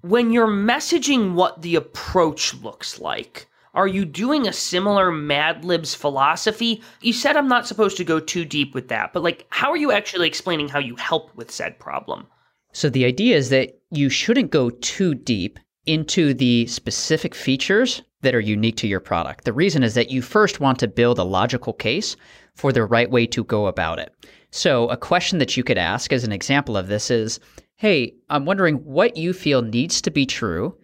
when 0.05 0.31
you're 0.31 0.47
messaging 0.47 1.33
what 1.33 1.63
the 1.63 1.77
approach 1.77 2.53
looks 2.57 3.01
like, 3.01 3.49
are 3.73 3.87
you 3.87 4.05
doing 4.05 4.47
a 4.47 4.53
similar 4.53 5.11
Mad 5.11 5.65
Libs 5.65 5.95
philosophy? 5.95 6.83
You 7.01 7.15
said 7.15 7.39
I'm 7.39 7.49
not 7.49 7.67
supposed 7.67 7.97
to 7.97 8.05
go 8.05 8.21
too 8.21 8.45
deep 8.45 8.75
with 8.75 8.89
that, 8.89 9.15
but 9.15 9.23
like, 9.23 9.47
how 9.49 9.71
are 9.71 9.79
you 9.79 9.93
actually 9.93 10.29
explaining 10.29 10.69
how 10.69 10.79
you 10.79 10.95
help 10.97 11.35
with 11.35 11.51
said 11.51 11.79
problem? 11.79 12.27
So 12.75 12.91
the 12.91 13.07
idea 13.07 13.35
is 13.35 13.49
that 13.49 13.81
you 13.91 14.11
shouldn't 14.11 14.51
go 14.51 14.69
too 14.69 15.15
deep 15.15 15.59
into 15.87 16.35
the 16.35 16.67
specific 16.67 17.35
features 17.35 18.03
that 18.21 18.35
are 18.35 18.41
unique 18.41 18.77
to 18.77 18.87
your 18.87 19.01
product. 19.01 19.45
The 19.45 19.55
reason 19.55 19.83
is 19.83 19.95
that 19.95 20.11
you 20.11 20.21
first 20.21 20.61
want 20.61 20.79
to 20.81 20.89
build 20.89 21.19
a 21.19 21.25
logical 21.25 21.73
case 21.73 22.15
for 22.55 22.73
the 22.73 22.85
right 22.85 23.11
way 23.11 23.27
to 23.29 23.43
go 23.43 23.69
about 23.69 23.99
it. 23.99 24.13
So, 24.51 24.89
a 24.89 24.97
question 24.97 25.39
that 25.39 25.57
you 25.57 25.65
could 25.65 25.79
ask 25.79 26.13
as 26.13 26.25
an 26.25 26.31
example 26.31 26.77
of 26.77 26.89
this 26.89 27.11
is 27.11 27.41
hey, 27.77 28.15
I'm 28.31 28.45
wondering 28.45 28.77
what 28.77 29.17
you 29.17 29.33
feel 29.33 29.63
needs 29.63 30.01
to 30.03 30.11
be 30.11 30.27
true 30.27 30.79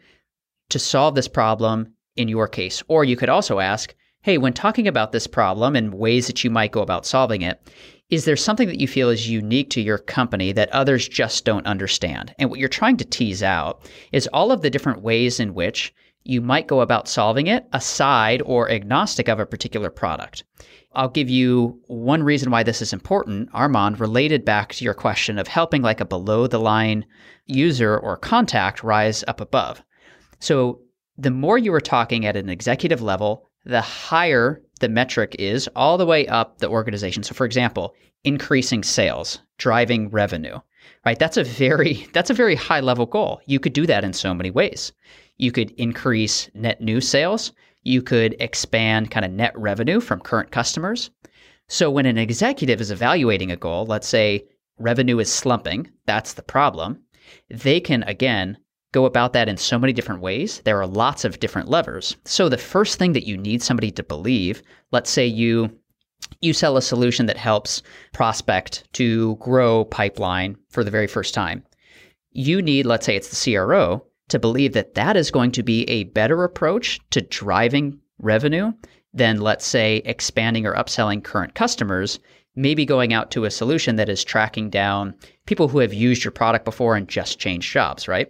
to 0.71 0.79
solve 0.79 1.15
this 1.15 1.29
problem 1.29 1.95
in 2.17 2.29
your 2.29 2.49
case. 2.49 2.83
Or 2.89 3.05
you 3.05 3.17
could 3.17 3.29
also 3.29 3.59
ask, 3.61 3.95
hey, 4.23 4.39
when 4.39 4.53
talking 4.53 4.89
about 4.89 5.13
this 5.13 5.27
problem 5.27 5.77
and 5.77 5.95
ways 5.95 6.27
that 6.27 6.45
you 6.45 6.51
might 6.51 6.73
go 6.73 6.83
about 6.83 7.07
solving 7.07 7.43
it, 7.43 7.61
is 8.11 8.25
there 8.25 8.37
something 8.37 8.67
that 8.67 8.81
you 8.81 8.89
feel 8.89 9.09
is 9.09 9.31
unique 9.31 9.71
to 9.71 9.81
your 9.81 9.99
company 9.99 10.51
that 10.53 10.69
others 10.71 11.09
just 11.09 11.45
don't 11.45 11.67
understand? 11.67 12.35
And 12.39 12.51
what 12.51 12.59
you're 12.59 12.69
trying 12.69 12.97
to 12.99 13.05
tease 13.05 13.43
out 13.43 13.89
is 14.11 14.29
all 14.33 14.51
of 14.51 14.63
the 14.63 14.71
different 14.71 15.03
ways 15.03 15.39
in 15.39 15.55
which 15.55 15.95
you 16.25 16.41
might 16.41 16.67
go 16.67 16.81
about 16.81 17.09
solving 17.09 17.47
it 17.47 17.67
aside 17.73 18.43
or 18.45 18.71
agnostic 18.71 19.29
of 19.29 19.39
a 19.39 19.47
particular 19.47 19.91
product. 19.91 20.45
I'll 20.93 21.09
give 21.09 21.31
you 21.31 21.81
one 21.87 22.23
reason 22.23 22.51
why 22.51 22.65
this 22.65 22.83
is 22.83 22.93
important, 22.93 23.49
Armand, 23.53 24.01
related 24.01 24.45
back 24.45 24.73
to 24.75 24.85
your 24.85 24.95
question 24.95 25.39
of 25.39 25.47
helping 25.47 25.83
like 25.83 26.01
a 26.01 26.05
below 26.05 26.47
the 26.47 26.59
line 26.59 27.05
user 27.47 27.97
or 27.97 28.17
contact 28.17 28.83
rise 28.83 29.23
up 29.29 29.41
above. 29.41 29.83
So 30.41 30.81
the 31.17 31.31
more 31.31 31.59
you 31.59 31.73
are 31.75 31.81
talking 31.81 32.27
at 32.27 32.37
an 32.37 32.49
executive 32.49 33.03
level, 33.03 33.51
the 33.65 33.81
higher 33.81 34.63
the 34.81 34.89
metric 34.89 35.37
is 35.39 35.69
all 35.77 35.99
the 35.99 36.07
way 36.07 36.27
up 36.27 36.59
the 36.59 36.69
organization. 36.69 37.23
So 37.23 37.35
for 37.35 37.45
example, 37.45 37.95
increasing 38.25 38.83
sales, 38.83 39.39
driving 39.59 40.11
revenue, 40.11 40.59
right? 41.05 41.19
That's 41.19 41.37
a 41.37 41.45
very 41.45 42.09
that's 42.13 42.31
a 42.31 42.35
very 42.35 42.57
high 42.57 42.81
level 42.81 43.07
goal. 43.07 43.41
You 43.47 43.61
could 43.61 43.75
do 43.75 43.87
that 43.87 44.05
in 44.05 44.13
so 44.13 44.35
many 44.35 44.51
ways. 44.51 44.93
You 45.37 45.53
could 45.53 45.71
increase 45.73 46.51
net 46.55 46.81
new 46.81 47.01
sales 47.01 47.53
you 47.83 48.03
could 48.03 48.37
expand 48.41 49.11
kind 49.11 49.25
of 49.25 49.33
net 49.33 49.53
revenue 49.57 50.01
from 50.01 50.21
current 50.21 50.51
customers. 50.51 51.11
So 51.69 51.91
when 51.91 52.07
an 52.07 52.19
executive 52.19 52.81
is 52.81 52.91
evaluating 52.91 53.51
a 53.51 53.57
goal, 53.57 53.87
let's 53.87 54.09
say 54.09 54.45
revenue 54.79 55.19
is 55.19 55.33
slumping, 55.33 55.91
that's 56.07 56.33
the 56.33 56.43
problem, 56.43 57.01
they 57.49 57.81
can 57.81 58.03
again 58.05 58.59
go 58.93 59.05
about 59.05 59.33
that 59.33 59.49
in 59.49 59.57
so 59.57 59.79
many 59.79 59.93
different 59.93 60.21
ways. 60.21 60.61
There 60.65 60.81
are 60.81 60.87
lots 60.87 61.25
of 61.25 61.39
different 61.39 61.69
levers. 61.69 62.17
So 62.25 62.49
the 62.49 62.59
first 62.59 62.99
thing 62.99 63.13
that 63.13 63.27
you 63.27 63.37
need 63.37 63.63
somebody 63.63 63.91
to 63.93 64.03
believe, 64.03 64.63
let's 64.91 65.11
say 65.11 65.27
you 65.27 65.71
you 66.41 66.53
sell 66.53 66.77
a 66.77 66.83
solution 66.83 67.27
that 67.27 67.37
helps 67.37 67.83
prospect 68.13 68.85
to 68.93 69.37
grow 69.37 69.85
pipeline 69.85 70.57
for 70.69 70.85
the 70.85 70.91
very 70.91 71.07
first 71.07 71.35
time. 71.35 71.65
You 72.33 72.63
need, 72.63 72.87
let's 72.87 73.05
say 73.05 73.17
it's 73.17 73.29
the 73.29 73.53
CRO, 73.55 74.05
to 74.31 74.39
believe 74.39 74.73
that 74.73 74.95
that 74.95 75.17
is 75.17 75.31
going 75.31 75.53
to 75.53 75.63
be 75.63 75.85
a 75.85 76.05
better 76.05 76.45
approach 76.45 77.01
to 77.11 77.21
driving 77.21 77.99
revenue 78.19 78.73
than, 79.13 79.41
let's 79.41 79.67
say, 79.67 80.03
expanding 80.05 80.67
or 80.67 80.75
upselling 80.75 81.23
current 81.23 81.55
customers, 81.55 82.19
maybe 82.57 82.85
going 82.85 83.13
out 83.13 83.31
to 83.31 83.45
a 83.45 83.51
solution 83.51 83.97
that 83.97 84.09
is 84.09 84.25
tracking 84.25 84.71
down 84.71 85.15
people 85.47 85.69
who 85.69 85.79
have 85.79 85.95
used 85.95 86.25
your 86.25 86.31
product 86.31 86.65
before 86.65 86.97
and 86.97 87.09
just 87.09 87.39
changed 87.39 87.73
jobs, 87.73 88.09
right? 88.09 88.29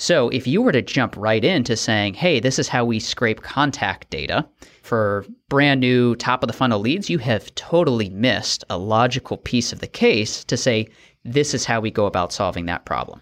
So 0.00 0.28
if 0.28 0.46
you 0.46 0.62
were 0.62 0.72
to 0.72 0.82
jump 0.82 1.16
right 1.16 1.44
into 1.44 1.76
saying, 1.76 2.14
hey, 2.14 2.38
this 2.38 2.58
is 2.58 2.68
how 2.68 2.84
we 2.84 3.00
scrape 3.00 3.42
contact 3.42 4.10
data 4.10 4.48
for 4.82 5.26
brand 5.48 5.80
new 5.80 6.14
top 6.14 6.42
of 6.42 6.46
the 6.46 6.52
funnel 6.52 6.78
leads, 6.78 7.10
you 7.10 7.18
have 7.18 7.52
totally 7.56 8.08
missed 8.10 8.64
a 8.70 8.78
logical 8.78 9.36
piece 9.36 9.72
of 9.72 9.80
the 9.80 9.88
case 9.88 10.44
to 10.44 10.56
say, 10.56 10.88
this 11.24 11.52
is 11.52 11.64
how 11.64 11.80
we 11.80 11.90
go 11.90 12.06
about 12.06 12.32
solving 12.32 12.66
that 12.66 12.84
problem. 12.84 13.20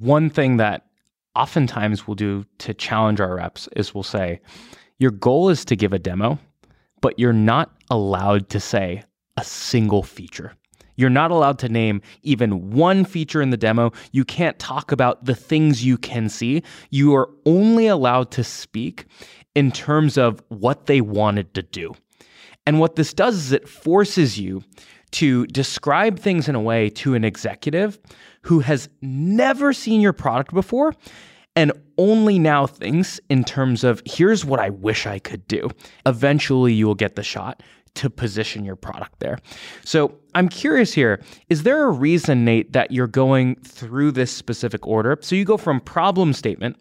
One 0.00 0.28
thing 0.28 0.56
that 0.56 0.85
oftentimes 1.36 2.06
we'll 2.06 2.14
do 2.14 2.44
to 2.58 2.74
challenge 2.74 3.20
our 3.20 3.36
reps 3.36 3.68
is 3.76 3.94
we'll 3.94 4.02
say, 4.02 4.40
Your 4.98 5.10
goal 5.10 5.50
is 5.50 5.64
to 5.66 5.76
give 5.76 5.92
a 5.92 5.98
demo, 5.98 6.38
but 7.00 7.18
you're 7.18 7.32
not 7.32 7.70
allowed 7.90 8.48
to 8.50 8.60
say 8.60 9.04
a 9.36 9.44
single 9.44 10.02
feature. 10.02 10.54
You're 10.96 11.10
not 11.10 11.30
allowed 11.30 11.58
to 11.58 11.68
name 11.68 12.00
even 12.22 12.70
one 12.70 13.04
feature 13.04 13.42
in 13.42 13.50
the 13.50 13.58
demo. 13.58 13.92
You 14.12 14.24
can't 14.24 14.58
talk 14.58 14.92
about 14.92 15.26
the 15.26 15.34
things 15.34 15.84
you 15.84 15.98
can 15.98 16.30
see. 16.30 16.62
You 16.88 17.14
are 17.14 17.28
only 17.44 17.86
allowed 17.86 18.30
to 18.32 18.42
speak 18.42 19.04
in 19.54 19.72
terms 19.72 20.16
of 20.16 20.42
what 20.48 20.86
they 20.86 21.02
wanted 21.02 21.52
to 21.52 21.62
do. 21.62 21.94
And 22.66 22.80
what 22.80 22.96
this 22.96 23.12
does 23.12 23.36
is 23.36 23.52
it 23.52 23.68
forces 23.68 24.40
you 24.40 24.64
to 25.12 25.46
describe 25.46 26.18
things 26.18 26.48
in 26.48 26.54
a 26.54 26.60
way 26.60 26.90
to 26.90 27.14
an 27.14 27.24
executive 27.24 27.98
who 28.42 28.60
has 28.60 28.88
never 29.00 29.72
seen 29.72 30.00
your 30.00 30.12
product 30.12 30.52
before 30.52 30.94
and 31.54 31.72
only 31.96 32.38
now 32.38 32.66
thinks 32.66 33.18
in 33.30 33.42
terms 33.42 33.82
of 33.82 34.02
here's 34.04 34.44
what 34.44 34.60
I 34.60 34.70
wish 34.70 35.06
I 35.06 35.18
could 35.18 35.46
do. 35.48 35.70
Eventually, 36.04 36.74
you 36.74 36.86
will 36.86 36.94
get 36.94 37.16
the 37.16 37.22
shot 37.22 37.62
to 37.94 38.10
position 38.10 38.64
your 38.64 38.76
product 38.76 39.20
there. 39.20 39.38
So 39.84 40.18
I'm 40.34 40.48
curious 40.48 40.92
here 40.92 41.22
is 41.48 41.62
there 41.62 41.84
a 41.84 41.90
reason, 41.90 42.44
Nate, 42.44 42.72
that 42.74 42.92
you're 42.92 43.06
going 43.06 43.56
through 43.56 44.12
this 44.12 44.30
specific 44.30 44.86
order? 44.86 45.18
So 45.22 45.34
you 45.34 45.44
go 45.44 45.56
from 45.56 45.80
problem 45.80 46.34
statement, 46.34 46.76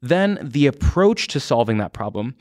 then 0.00 0.38
the 0.42 0.66
approach 0.66 1.28
to 1.28 1.40
solving 1.40 1.76
that 1.78 1.92
problem, 1.92 2.34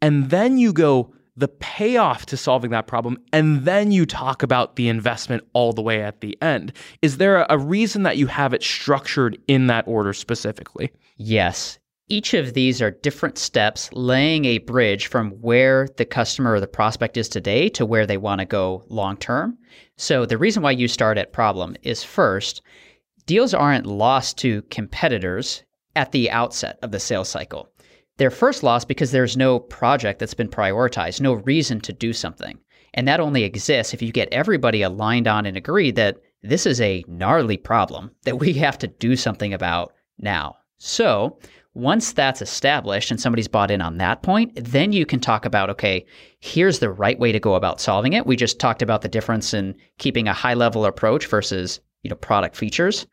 and 0.00 0.30
then 0.30 0.56
you 0.56 0.72
go 0.72 1.14
the 1.36 1.48
payoff 1.48 2.26
to 2.26 2.36
solving 2.36 2.70
that 2.70 2.86
problem, 2.86 3.18
and 3.32 3.64
then 3.64 3.90
you 3.90 4.04
talk 4.04 4.42
about 4.42 4.76
the 4.76 4.88
investment 4.88 5.42
all 5.54 5.72
the 5.72 5.82
way 5.82 6.02
at 6.02 6.20
the 6.20 6.36
end. 6.42 6.72
Is 7.00 7.16
there 7.16 7.46
a 7.48 7.58
reason 7.58 8.02
that 8.02 8.18
you 8.18 8.26
have 8.26 8.52
it 8.52 8.62
structured 8.62 9.38
in 9.48 9.66
that 9.68 9.86
order 9.88 10.12
specifically? 10.12 10.92
Yes. 11.16 11.78
Each 12.08 12.34
of 12.34 12.52
these 12.52 12.82
are 12.82 12.90
different 12.90 13.38
steps 13.38 13.88
laying 13.92 14.44
a 14.44 14.58
bridge 14.58 15.06
from 15.06 15.30
where 15.40 15.88
the 15.96 16.04
customer 16.04 16.52
or 16.52 16.60
the 16.60 16.66
prospect 16.66 17.16
is 17.16 17.28
today 17.28 17.70
to 17.70 17.86
where 17.86 18.06
they 18.06 18.18
want 18.18 18.40
to 18.40 18.44
go 18.44 18.84
long 18.88 19.16
term. 19.16 19.56
So, 19.96 20.26
the 20.26 20.36
reason 20.36 20.62
why 20.62 20.72
you 20.72 20.88
start 20.88 21.16
at 21.16 21.32
problem 21.32 21.76
is 21.82 22.04
first, 22.04 22.60
deals 23.24 23.54
aren't 23.54 23.86
lost 23.86 24.36
to 24.38 24.60
competitors 24.62 25.62
at 25.96 26.12
the 26.12 26.30
outset 26.30 26.78
of 26.82 26.90
the 26.90 27.00
sales 27.00 27.28
cycle 27.28 27.70
They're 28.22 28.30
first 28.30 28.62
loss 28.62 28.84
because 28.84 29.10
there's 29.10 29.36
no 29.36 29.58
project 29.58 30.20
that's 30.20 30.32
been 30.32 30.46
prioritized, 30.46 31.20
no 31.20 31.32
reason 31.32 31.80
to 31.80 31.92
do 31.92 32.12
something. 32.12 32.56
And 32.94 33.08
that 33.08 33.18
only 33.18 33.42
exists 33.42 33.92
if 33.92 34.00
you 34.00 34.12
get 34.12 34.28
everybody 34.30 34.82
aligned 34.82 35.26
on 35.26 35.44
and 35.44 35.56
agree 35.56 35.90
that 35.90 36.18
this 36.40 36.64
is 36.64 36.80
a 36.80 37.04
gnarly 37.08 37.56
problem 37.56 38.12
that 38.22 38.38
we 38.38 38.52
have 38.52 38.78
to 38.78 38.86
do 38.86 39.16
something 39.16 39.52
about 39.52 39.92
now. 40.20 40.54
So, 40.78 41.40
once 41.74 42.12
that's 42.12 42.40
established 42.40 43.10
and 43.10 43.20
somebody's 43.20 43.48
bought 43.48 43.72
in 43.72 43.82
on 43.82 43.98
that 43.98 44.22
point, 44.22 44.52
then 44.54 44.92
you 44.92 45.04
can 45.04 45.18
talk 45.18 45.44
about 45.44 45.68
okay, 45.70 46.06
here's 46.38 46.78
the 46.78 46.92
right 46.92 47.18
way 47.18 47.32
to 47.32 47.40
go 47.40 47.56
about 47.56 47.80
solving 47.80 48.12
it. 48.12 48.24
We 48.24 48.36
just 48.36 48.60
talked 48.60 48.82
about 48.82 49.02
the 49.02 49.08
difference 49.08 49.52
in 49.52 49.74
keeping 49.98 50.28
a 50.28 50.32
high 50.32 50.54
level 50.54 50.84
approach 50.84 51.26
versus, 51.26 51.80
you 52.04 52.08
know, 52.08 52.14
product 52.14 52.54
features. 52.54 53.04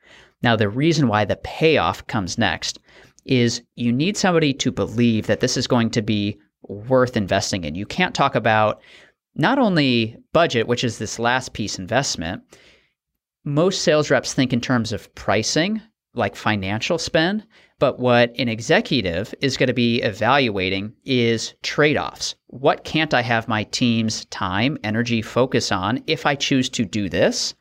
Now, 0.44 0.56
the 0.56 0.70
reason 0.70 1.08
why 1.08 1.26
the 1.26 1.38
payoff 1.38 2.06
comes 2.06 2.38
next 2.38 2.78
is 3.26 3.62
you 3.76 3.92
need 3.92 4.18
somebody 4.18 4.54
to 4.54 4.72
believe 4.72 5.28
that 5.28 5.40
this 5.40 5.58
is 5.58 5.68
going 5.68 5.90
to 5.92 6.02
be 6.02 6.38
worth 6.64 7.18
investing 7.18 7.64
in. 7.64 7.76
You 7.76 7.86
can't 7.86 8.16
talk 8.16 8.36
about 8.36 8.82
not 9.36 9.60
only 9.60 10.18
budget, 10.34 10.68
which 10.68 10.84
is 10.84 10.98
this 10.98 11.20
last 11.20 11.54
piece 11.54 11.80
investment. 11.80 12.44
Most 13.46 13.84
sales 13.84 14.10
reps 14.10 14.34
think 14.34 14.52
in 14.52 14.62
terms 14.62 14.92
of 14.92 15.14
pricing, 15.16 15.82
like 16.14 16.36
financial 16.36 16.98
spend, 16.98 17.46
but 17.80 18.00
what 18.00 18.34
an 18.38 18.50
executive 18.50 19.34
is 19.42 19.56
going 19.56 19.68
to 19.68 19.74
be 19.74 20.02
evaluating 20.02 20.94
is 21.06 21.54
trade 21.64 21.98
offs. 21.98 22.36
What 22.48 22.84
can't 22.84 23.14
I 23.14 23.22
have 23.22 23.48
my 23.48 23.64
team's 23.66 24.26
time, 24.26 24.78
energy 24.84 25.22
focus 25.22 25.72
on 25.72 26.04
if 26.06 26.26
I 26.26 26.36
choose 26.36 26.70
to 26.72 26.84
do 26.84 27.08
this? 27.08 27.56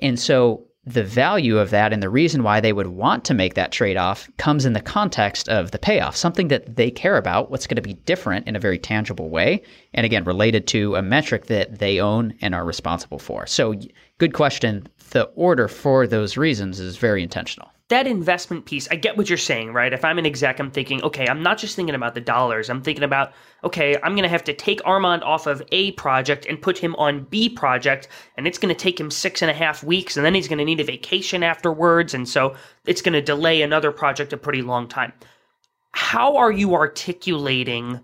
And 0.00 0.18
so 0.18 0.66
the 0.84 1.04
value 1.04 1.58
of 1.58 1.70
that 1.70 1.92
and 1.92 2.02
the 2.02 2.10
reason 2.10 2.42
why 2.42 2.60
they 2.60 2.72
would 2.72 2.88
want 2.88 3.24
to 3.24 3.34
make 3.34 3.54
that 3.54 3.70
trade 3.70 3.96
off 3.96 4.28
comes 4.36 4.64
in 4.64 4.72
the 4.72 4.80
context 4.80 5.48
of 5.48 5.70
the 5.70 5.78
payoff, 5.78 6.16
something 6.16 6.48
that 6.48 6.74
they 6.74 6.90
care 6.90 7.16
about, 7.16 7.50
what's 7.50 7.68
going 7.68 7.76
to 7.76 7.82
be 7.82 7.94
different 7.94 8.48
in 8.48 8.56
a 8.56 8.60
very 8.60 8.78
tangible 8.78 9.30
way. 9.30 9.62
And 9.94 10.04
again, 10.04 10.24
related 10.24 10.66
to 10.68 10.96
a 10.96 11.02
metric 11.02 11.46
that 11.46 11.78
they 11.78 12.00
own 12.00 12.34
and 12.40 12.54
are 12.54 12.64
responsible 12.64 13.20
for. 13.20 13.46
So, 13.46 13.74
good 14.18 14.34
question. 14.34 14.88
The 15.10 15.24
order 15.36 15.68
for 15.68 16.06
those 16.06 16.36
reasons 16.36 16.80
is 16.80 16.96
very 16.96 17.22
intentional 17.22 17.70
that 17.92 18.06
investment 18.06 18.64
piece, 18.64 18.88
I 18.90 18.96
get 18.96 19.16
what 19.16 19.28
you're 19.28 19.38
saying, 19.38 19.72
right? 19.72 19.92
If 19.92 20.04
I'm 20.04 20.18
an 20.18 20.26
exec, 20.26 20.58
I'm 20.58 20.70
thinking, 20.70 21.02
okay, 21.02 21.26
I'm 21.28 21.42
not 21.42 21.58
just 21.58 21.76
thinking 21.76 21.94
about 21.94 22.14
the 22.14 22.20
dollars. 22.20 22.70
I'm 22.70 22.82
thinking 22.82 23.04
about, 23.04 23.32
okay, 23.64 23.96
I'm 24.02 24.14
going 24.14 24.22
to 24.22 24.28
have 24.28 24.44
to 24.44 24.54
take 24.54 24.80
Armand 24.84 25.22
off 25.22 25.46
of 25.46 25.62
A 25.72 25.92
project 25.92 26.46
and 26.46 26.60
put 26.60 26.78
him 26.78 26.94
on 26.96 27.24
B 27.24 27.48
project, 27.48 28.08
and 28.36 28.46
it's 28.46 28.58
going 28.58 28.74
to 28.74 28.78
take 28.78 28.98
him 28.98 29.10
six 29.10 29.42
and 29.42 29.50
a 29.50 29.54
half 29.54 29.84
weeks, 29.84 30.16
and 30.16 30.26
then 30.26 30.34
he's 30.34 30.48
going 30.48 30.58
to 30.58 30.64
need 30.64 30.80
a 30.80 30.84
vacation 30.84 31.42
afterwards. 31.42 32.14
And 32.14 32.28
so 32.28 32.56
it's 32.86 33.02
going 33.02 33.12
to 33.12 33.22
delay 33.22 33.62
another 33.62 33.92
project 33.92 34.32
a 34.32 34.36
pretty 34.36 34.62
long 34.62 34.88
time. 34.88 35.12
How 35.92 36.36
are 36.36 36.52
you 36.52 36.74
articulating? 36.74 38.00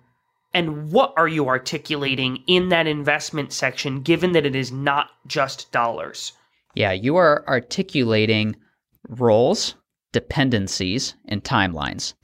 And 0.54 0.92
what 0.92 1.14
are 1.16 1.28
you 1.28 1.48
articulating 1.48 2.42
in 2.46 2.68
that 2.68 2.86
investment 2.86 3.52
section, 3.52 4.02
given 4.02 4.32
that 4.32 4.46
it 4.46 4.54
is 4.54 4.70
not 4.70 5.10
just 5.26 5.72
dollars? 5.72 6.32
Yeah, 6.74 6.92
you 6.92 7.16
are 7.16 7.44
articulating 7.48 8.56
roles, 9.08 9.74
dependencies, 10.12 11.14
and 11.26 11.42
timelines. 11.44 12.14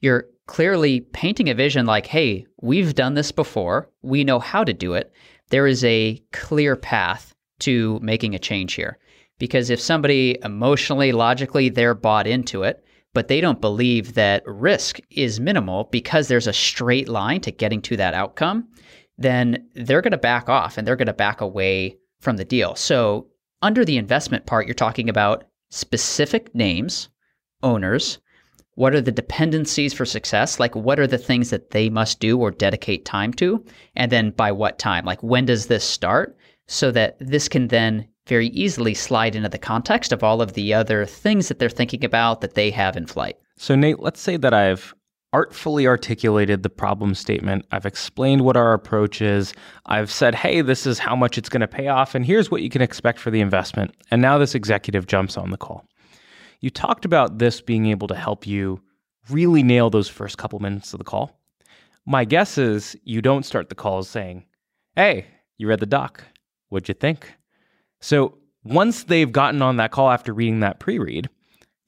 You're 0.00 0.26
clearly 0.46 1.00
painting 1.00 1.48
a 1.48 1.54
vision 1.54 1.86
like, 1.86 2.06
hey, 2.06 2.46
we've 2.60 2.94
done 2.94 3.14
this 3.14 3.32
before, 3.32 3.90
we 4.02 4.24
know 4.24 4.38
how 4.38 4.64
to 4.64 4.72
do 4.72 4.94
it. 4.94 5.12
There 5.50 5.66
is 5.66 5.84
a 5.84 6.22
clear 6.32 6.76
path 6.76 7.34
to 7.60 7.98
making 8.02 8.34
a 8.34 8.38
change 8.38 8.74
here. 8.74 8.98
Because 9.38 9.70
if 9.70 9.80
somebody 9.80 10.38
emotionally, 10.44 11.12
logically, 11.12 11.68
they're 11.68 11.94
bought 11.94 12.26
into 12.26 12.62
it, 12.62 12.84
but 13.14 13.28
they 13.28 13.40
don't 13.40 13.60
believe 13.60 14.14
that 14.14 14.42
risk 14.46 15.00
is 15.10 15.40
minimal 15.40 15.84
because 15.90 16.28
there's 16.28 16.46
a 16.46 16.52
straight 16.52 17.08
line 17.08 17.40
to 17.40 17.50
getting 17.50 17.80
to 17.82 17.96
that 17.96 18.14
outcome, 18.14 18.68
then 19.18 19.66
they're 19.74 20.02
going 20.02 20.12
to 20.12 20.18
back 20.18 20.48
off 20.48 20.76
and 20.76 20.86
they're 20.86 20.96
going 20.96 21.06
to 21.06 21.12
back 21.12 21.40
away 21.40 21.96
from 22.20 22.36
the 22.36 22.44
deal. 22.44 22.74
So, 22.74 23.28
under 23.62 23.84
the 23.84 23.96
investment 23.96 24.46
part, 24.46 24.66
you're 24.66 24.74
talking 24.74 25.08
about 25.08 25.44
specific 25.70 26.54
names, 26.54 27.08
owners, 27.64 28.18
what 28.74 28.94
are 28.94 29.00
the 29.00 29.12
dependencies 29.12 29.92
for 29.94 30.04
success? 30.04 30.60
Like, 30.60 30.74
what 30.74 30.98
are 30.98 31.06
the 31.06 31.18
things 31.18 31.50
that 31.50 31.70
they 31.70 31.88
must 31.88 32.20
do 32.20 32.38
or 32.38 32.50
dedicate 32.50 33.04
time 33.04 33.32
to? 33.34 33.64
And 33.96 34.12
then 34.12 34.30
by 34.30 34.52
what 34.52 34.78
time? 34.78 35.04
Like, 35.04 35.22
when 35.22 35.46
does 35.46 35.66
this 35.66 35.84
start? 35.84 36.36
So 36.66 36.90
that 36.92 37.16
this 37.20 37.48
can 37.48 37.68
then 37.68 38.08
very 38.26 38.48
easily 38.48 38.94
slide 38.94 39.36
into 39.36 39.50
the 39.50 39.58
context 39.58 40.12
of 40.12 40.24
all 40.24 40.40
of 40.40 40.54
the 40.54 40.72
other 40.72 41.04
things 41.04 41.48
that 41.48 41.58
they're 41.58 41.68
thinking 41.68 42.04
about 42.04 42.40
that 42.40 42.54
they 42.54 42.70
have 42.70 42.96
in 42.96 43.06
flight. 43.06 43.36
So, 43.56 43.74
Nate, 43.74 44.00
let's 44.00 44.20
say 44.20 44.38
that 44.38 44.54
I've 44.54 44.94
artfully 45.34 45.86
articulated 45.86 46.62
the 46.62 46.70
problem 46.70 47.14
statement. 47.14 47.66
I've 47.70 47.84
explained 47.84 48.42
what 48.42 48.56
our 48.56 48.72
approach 48.72 49.20
is. 49.20 49.52
I've 49.86 50.10
said, 50.10 50.34
hey, 50.34 50.62
this 50.62 50.86
is 50.86 50.98
how 50.98 51.14
much 51.14 51.36
it's 51.36 51.48
going 51.48 51.60
to 51.60 51.68
pay 51.68 51.88
off, 51.88 52.14
and 52.14 52.24
here's 52.24 52.50
what 52.50 52.62
you 52.62 52.70
can 52.70 52.80
expect 52.80 53.18
for 53.18 53.30
the 53.30 53.40
investment. 53.40 53.94
And 54.10 54.22
now 54.22 54.38
this 54.38 54.54
executive 54.54 55.06
jumps 55.06 55.36
on 55.36 55.50
the 55.50 55.56
call. 55.56 55.84
You 56.64 56.70
talked 56.70 57.04
about 57.04 57.36
this 57.36 57.60
being 57.60 57.84
able 57.84 58.08
to 58.08 58.14
help 58.14 58.46
you 58.46 58.80
really 59.28 59.62
nail 59.62 59.90
those 59.90 60.08
first 60.08 60.38
couple 60.38 60.58
minutes 60.60 60.94
of 60.94 60.98
the 60.98 61.04
call. 61.04 61.38
My 62.06 62.24
guess 62.24 62.56
is 62.56 62.96
you 63.04 63.20
don't 63.20 63.44
start 63.44 63.68
the 63.68 63.74
call 63.74 64.02
saying, 64.02 64.46
hey, 64.96 65.26
you 65.58 65.68
read 65.68 65.80
the 65.80 65.84
doc. 65.84 66.24
What'd 66.70 66.88
you 66.88 66.94
think? 66.94 67.30
So 68.00 68.38
once 68.62 69.04
they've 69.04 69.30
gotten 69.30 69.60
on 69.60 69.76
that 69.76 69.90
call 69.90 70.10
after 70.10 70.32
reading 70.32 70.60
that 70.60 70.80
pre 70.80 70.98
read, 70.98 71.28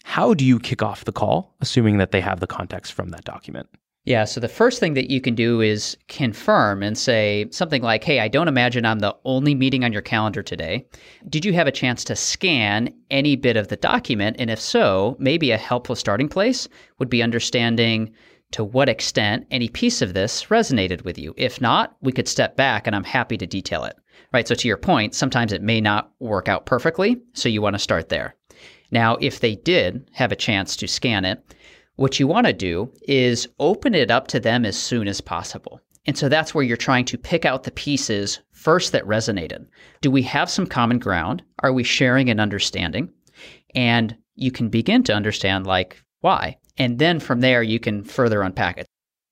how 0.05 0.35
do 0.35 0.45
you 0.45 0.59
kick 0.59 0.83
off 0.83 1.07
the 1.07 1.11
call, 1.11 1.55
assuming 1.63 1.97
that 1.97 2.11
they 2.11 2.21
have 2.21 2.41
the 2.41 2.47
context 2.47 2.93
from 2.93 3.09
that 3.13 3.25
document? 3.25 3.71
Yeah, 4.07 4.25
so 4.25 4.39
the 4.39 4.49
first 4.49 4.79
thing 4.79 4.95
that 4.95 5.11
you 5.11 5.21
can 5.21 5.35
do 5.35 5.61
is 5.61 5.97
confirm 6.07 6.85
and 6.85 6.97
say 6.97 7.47
something 7.51 7.83
like, 7.83 8.05
Hey, 8.05 8.21
I 8.21 8.29
don't 8.29 8.47
imagine 8.47 8.87
I'm 8.87 9.01
the 9.01 9.17
only 9.25 9.53
meeting 9.53 9.83
on 9.83 9.93
your 9.93 10.01
calendar 10.01 10.45
today. 10.45 10.87
Did 11.29 11.45
you 11.45 11.53
have 11.55 11.67
a 11.67 11.73
chance 11.73 12.05
to 12.05 12.15
scan 12.15 12.95
any 13.11 13.35
bit 13.35 13.57
of 13.57 13.67
the 13.67 13.77
document? 13.77 14.37
And 14.39 14.49
if 14.49 14.61
so, 14.61 15.17
maybe 15.19 15.51
a 15.51 15.57
helpful 15.57 15.97
starting 15.97 16.29
place 16.29 16.69
would 17.01 17.11
be 17.11 17.21
understanding 17.21 18.13
to 18.53 18.63
what 18.63 18.89
extent 18.89 19.45
any 19.51 19.69
piece 19.69 20.01
of 20.01 20.15
this 20.15 20.45
resonated 20.45 21.03
with 21.03 21.19
you. 21.19 21.35
If 21.37 21.61
not, 21.61 21.97
we 22.01 22.13
could 22.13 22.29
step 22.29 22.55
back 22.55 22.87
and 22.87 22.95
I'm 22.95 23.03
happy 23.03 23.37
to 23.39 23.47
detail 23.47 23.83
it. 23.83 23.97
Right. 24.33 24.47
So, 24.47 24.55
to 24.55 24.69
your 24.69 24.77
point, 24.77 25.17
sometimes 25.17 25.53
it 25.53 25.63
may 25.63 25.81
not 25.81 26.13
work 26.21 26.49
out 26.49 26.65
perfectly. 26.65 27.21
So, 27.33 27.49
you 27.49 27.61
want 27.61 27.75
to 27.75 27.81
start 27.81 28.09
there. 28.09 28.37
Now, 28.93 29.17
if 29.21 29.41
they 29.41 29.57
did 29.57 30.09
have 30.13 30.31
a 30.31 30.37
chance 30.37 30.77
to 30.77 30.87
scan 30.87 31.25
it, 31.25 31.43
what 31.97 32.21
you 32.21 32.27
want 32.27 32.47
to 32.47 32.53
do 32.53 32.93
is 33.03 33.49
open 33.59 33.95
it 33.95 34.11
up 34.11 34.29
to 34.29 34.41
them 34.41 34.65
as 34.65 34.77
soon 34.77 35.09
as 35.09 35.21
possible. 35.21 35.81
And 36.07 36.17
so 36.17 36.29
that's 36.29 36.55
where 36.55 36.65
you're 36.65 36.77
trying 36.77 37.05
to 37.07 37.19
pick 37.19 37.45
out 37.45 37.65
the 37.65 37.73
pieces 37.73 38.41
first 38.53 38.93
that 38.93 39.05
resonated. 39.05 39.67
Do 40.03 40.11
we 40.11 40.23
have 40.23 40.49
some 40.49 40.67
common 40.67 40.99
ground? 40.99 41.43
Are 41.61 41.73
we 41.73 41.83
sharing 41.83 42.31
an 42.31 42.39
understanding? 42.39 43.11
And 43.75 44.17
you 44.37 44.53
can 44.53 44.69
begin 44.69 45.03
to 45.05 45.15
understand, 45.15 45.67
like, 45.67 46.03
why. 46.21 46.59
And 46.79 46.99
then 46.99 47.19
from 47.19 47.41
there, 47.41 47.63
you 47.63 47.81
can 47.81 48.05
further 48.05 48.43
unpack 48.43 48.79
it 48.79 48.87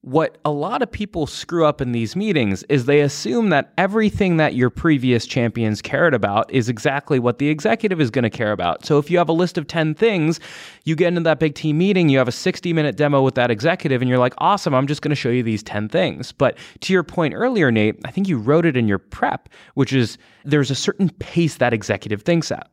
what 0.04 0.36
a 0.44 0.50
lot 0.50 0.82
of 0.82 0.92
people 0.92 1.26
screw 1.26 1.64
up 1.64 1.80
in 1.80 1.92
these 1.92 2.14
meetings 2.14 2.62
is 2.64 2.84
they 2.84 3.00
assume 3.00 3.48
that 3.48 3.72
everything 3.78 4.36
that 4.36 4.54
your 4.54 4.68
previous 4.68 5.26
champions 5.26 5.80
cared 5.80 6.12
about 6.12 6.50
is 6.52 6.68
exactly 6.68 7.18
what 7.18 7.38
the 7.38 7.48
executive 7.48 7.98
is 8.02 8.10
going 8.10 8.22
to 8.22 8.28
care 8.28 8.52
about. 8.52 8.84
So 8.84 8.98
if 8.98 9.10
you 9.10 9.16
have 9.16 9.30
a 9.30 9.32
list 9.32 9.56
of 9.56 9.66
10 9.66 9.94
things, 9.94 10.40
you 10.84 10.94
get 10.94 11.08
into 11.08 11.22
that 11.22 11.38
big 11.38 11.54
team 11.54 11.78
meeting, 11.78 12.10
you 12.10 12.18
have 12.18 12.28
a 12.28 12.32
60 12.32 12.70
minute 12.74 12.98
demo 12.98 13.22
with 13.22 13.34
that 13.36 13.50
executive, 13.50 14.02
and 14.02 14.08
you're 14.10 14.18
like, 14.18 14.34
awesome, 14.36 14.74
I'm 14.74 14.86
just 14.86 15.00
going 15.00 15.08
to 15.08 15.16
show 15.16 15.30
you 15.30 15.42
these 15.42 15.62
10 15.62 15.88
things. 15.88 16.32
But 16.32 16.58
to 16.82 16.92
your 16.92 17.02
point 17.02 17.32
earlier, 17.32 17.72
Nate, 17.72 17.98
I 18.04 18.10
think 18.10 18.28
you 18.28 18.36
wrote 18.36 18.66
it 18.66 18.76
in 18.76 18.86
your 18.86 18.98
prep, 18.98 19.48
which 19.72 19.94
is 19.94 20.18
there's 20.44 20.70
a 20.70 20.74
certain 20.74 21.08
pace 21.18 21.56
that 21.56 21.72
executive 21.72 22.20
thinks 22.20 22.52
at. 22.52 22.70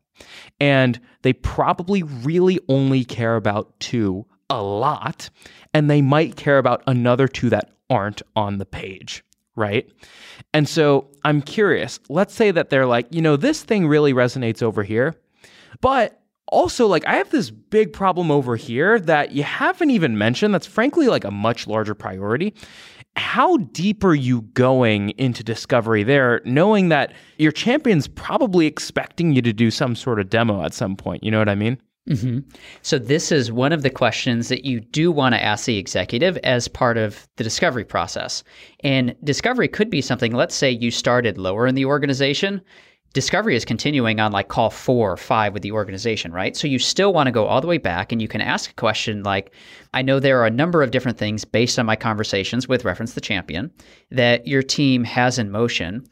And 0.60 1.00
they 1.22 1.32
probably 1.32 2.04
really 2.04 2.60
only 2.67 3.06
care 3.06 3.38
about 3.38 3.80
two 3.80 4.26
a 4.52 4.62
lot, 4.62 5.30
and 5.74 5.90
they 5.90 6.02
might 6.02 6.36
care 6.36 6.58
about 6.58 6.84
another 6.88 7.28
two 7.28 7.50
that 7.50 7.72
aren't 7.90 8.22
on 8.36 8.58
the 8.58 8.66
page, 8.66 9.24
right? 9.56 9.90
And 10.54 10.68
so 10.68 11.10
I'm 11.24 11.42
curious, 11.42 12.00
let's 12.10 12.34
say 12.34 12.52
that 12.52 12.70
they're 12.70 12.86
like, 12.86 13.08
you 13.12 13.22
know, 13.22 13.36
this 13.36 13.64
thing 13.64 13.88
really 13.88 14.14
resonates 14.14 14.62
over 14.62 14.84
here, 14.84 15.16
but 15.80 16.22
also 16.48 16.86
like 16.86 17.06
I 17.08 17.16
have 17.16 17.30
this 17.30 17.50
big 17.50 17.94
problem 17.94 18.30
over 18.30 18.56
here 18.56 19.00
that 19.00 19.32
you 19.32 19.44
haven't 19.44 19.90
even 19.90 20.18
mentioned 20.18 20.54
that's 20.54 20.68
frankly 20.68 21.08
like 21.08 21.24
a 21.24 21.32
much 21.32 21.66
larger 21.66 21.96
priority. 21.96 22.54
How 23.18 23.58
deep 23.58 24.04
are 24.04 24.16
you 24.16 24.42
going 24.42 25.10
into 25.12 25.44
discovery 25.44 26.04
there, 26.04 26.42
knowing 26.46 26.90
that 26.90 27.14
your 27.38 27.52
champion's 27.52 28.08
probably 28.08 28.68
expecting 28.68 29.34
you 29.34 29.42
to 29.42 29.52
do 29.52 29.70
some 29.70 29.96
sort 29.96 30.20
of 30.20 30.30
demo 30.30 30.64
at 30.64 30.74
some 30.74 30.96
point? 30.96 31.24
You 31.24 31.32
know 31.32 31.40
what 31.40 31.50
I 31.50 31.56
mean? 31.56 31.78
Mm-hmm. 32.10 32.40
So, 32.82 32.98
this 32.98 33.32
is 33.32 33.52
one 33.52 33.72
of 33.72 33.84
the 33.84 33.90
questions 33.90 34.50
that 34.50 34.66
you 34.66 34.80
do 34.80 35.12
want 35.12 35.36
to 35.36 35.44
ask 35.44 35.66
the 35.66 35.78
executive 35.78 36.36
as 36.38 36.68
part 36.68 36.98
of 36.98 37.28
the 37.38 37.44
discovery 37.44 37.86
process. 37.86 38.44
And 38.80 39.16
discovery 39.24 39.68
could 39.68 39.92
be 39.92 40.02
something, 40.02 40.34
let's 40.34 40.56
say 40.56 40.72
you 40.72 40.90
started 40.90 41.38
lower 41.38 41.68
in 41.68 41.76
the 41.76 41.86
organization 41.86 42.62
discovery 43.14 43.56
is 43.56 43.66
continuing 43.66 44.20
on 44.20 44.32
like 44.32 44.48
call 44.48 44.70
four 44.70 45.12
or 45.12 45.18
five 45.18 45.54
with 45.54 45.64
the 45.64 45.72
organization, 45.72 46.32
right? 46.32 46.56
So 46.56 46.68
you 46.68 46.80
still 46.80 47.14
want 47.14 47.28
to 47.28 47.32
go 47.32 47.46
all 47.46 47.62
the 47.62 47.68
way 47.68 47.78
back 47.78 48.12
and 48.12 48.22
you 48.22 48.28
can 48.28 48.42
ask 48.42 48.70
a 48.70 48.76
question 48.76 49.24
like, 49.24 49.54
I 49.94 50.02
know 50.02 50.20
there 50.20 50.40
are 50.40 50.46
a 50.46 50.52
number 50.52 50.82
of 50.82 50.92
different 50.92 51.18
things 51.18 51.44
based 51.44 51.78
on 51.78 51.86
my 51.86 51.96
conversations 51.96 52.68
with 52.68 52.86
reference 52.86 53.14
the 53.14 53.22
champion 53.22 53.72
that 54.12 54.48
your 54.48 54.64
team 54.64 55.04
has 55.04 55.38
in 55.38 55.52
motion. 55.52 56.06